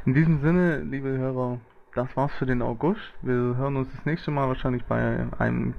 In 0.05 0.15
diesem 0.15 0.41
Sinne, 0.41 0.79
liebe 0.79 1.09
Hörer, 1.09 1.59
das 1.97 2.15
war's 2.17 2.33
für 2.35 2.47
den 2.47 2.63
August. 2.63 3.01
Wir 3.23 3.35
hören 3.35 3.77
uns 3.77 3.89
das 3.95 4.05
nächste 4.05 4.31
Mal 4.31 4.49
wahrscheinlich 4.49 4.85
bei 4.85 5.27
einem 5.39 5.75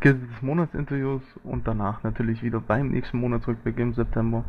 Gilde 0.00 0.26
des 0.26 0.42
Monats 0.42 0.74
Interviews 0.74 1.22
und 1.44 1.66
danach 1.66 2.02
natürlich 2.02 2.42
wieder 2.42 2.60
beim 2.60 2.90
nächsten 2.90 3.18
Monatsrückblick 3.18 3.78
im 3.78 3.94
September. 3.94 4.44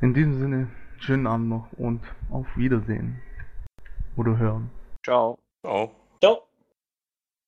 In 0.00 0.14
diesem 0.14 0.38
Sinne, 0.38 0.68
schönen 0.98 1.26
Abend 1.26 1.48
noch 1.48 1.72
und 1.72 2.02
auf 2.30 2.46
Wiedersehen. 2.56 3.20
Oder 4.16 4.36
hören. 4.36 4.70
Ciao. 5.02 5.38
Ciao. 5.62 5.99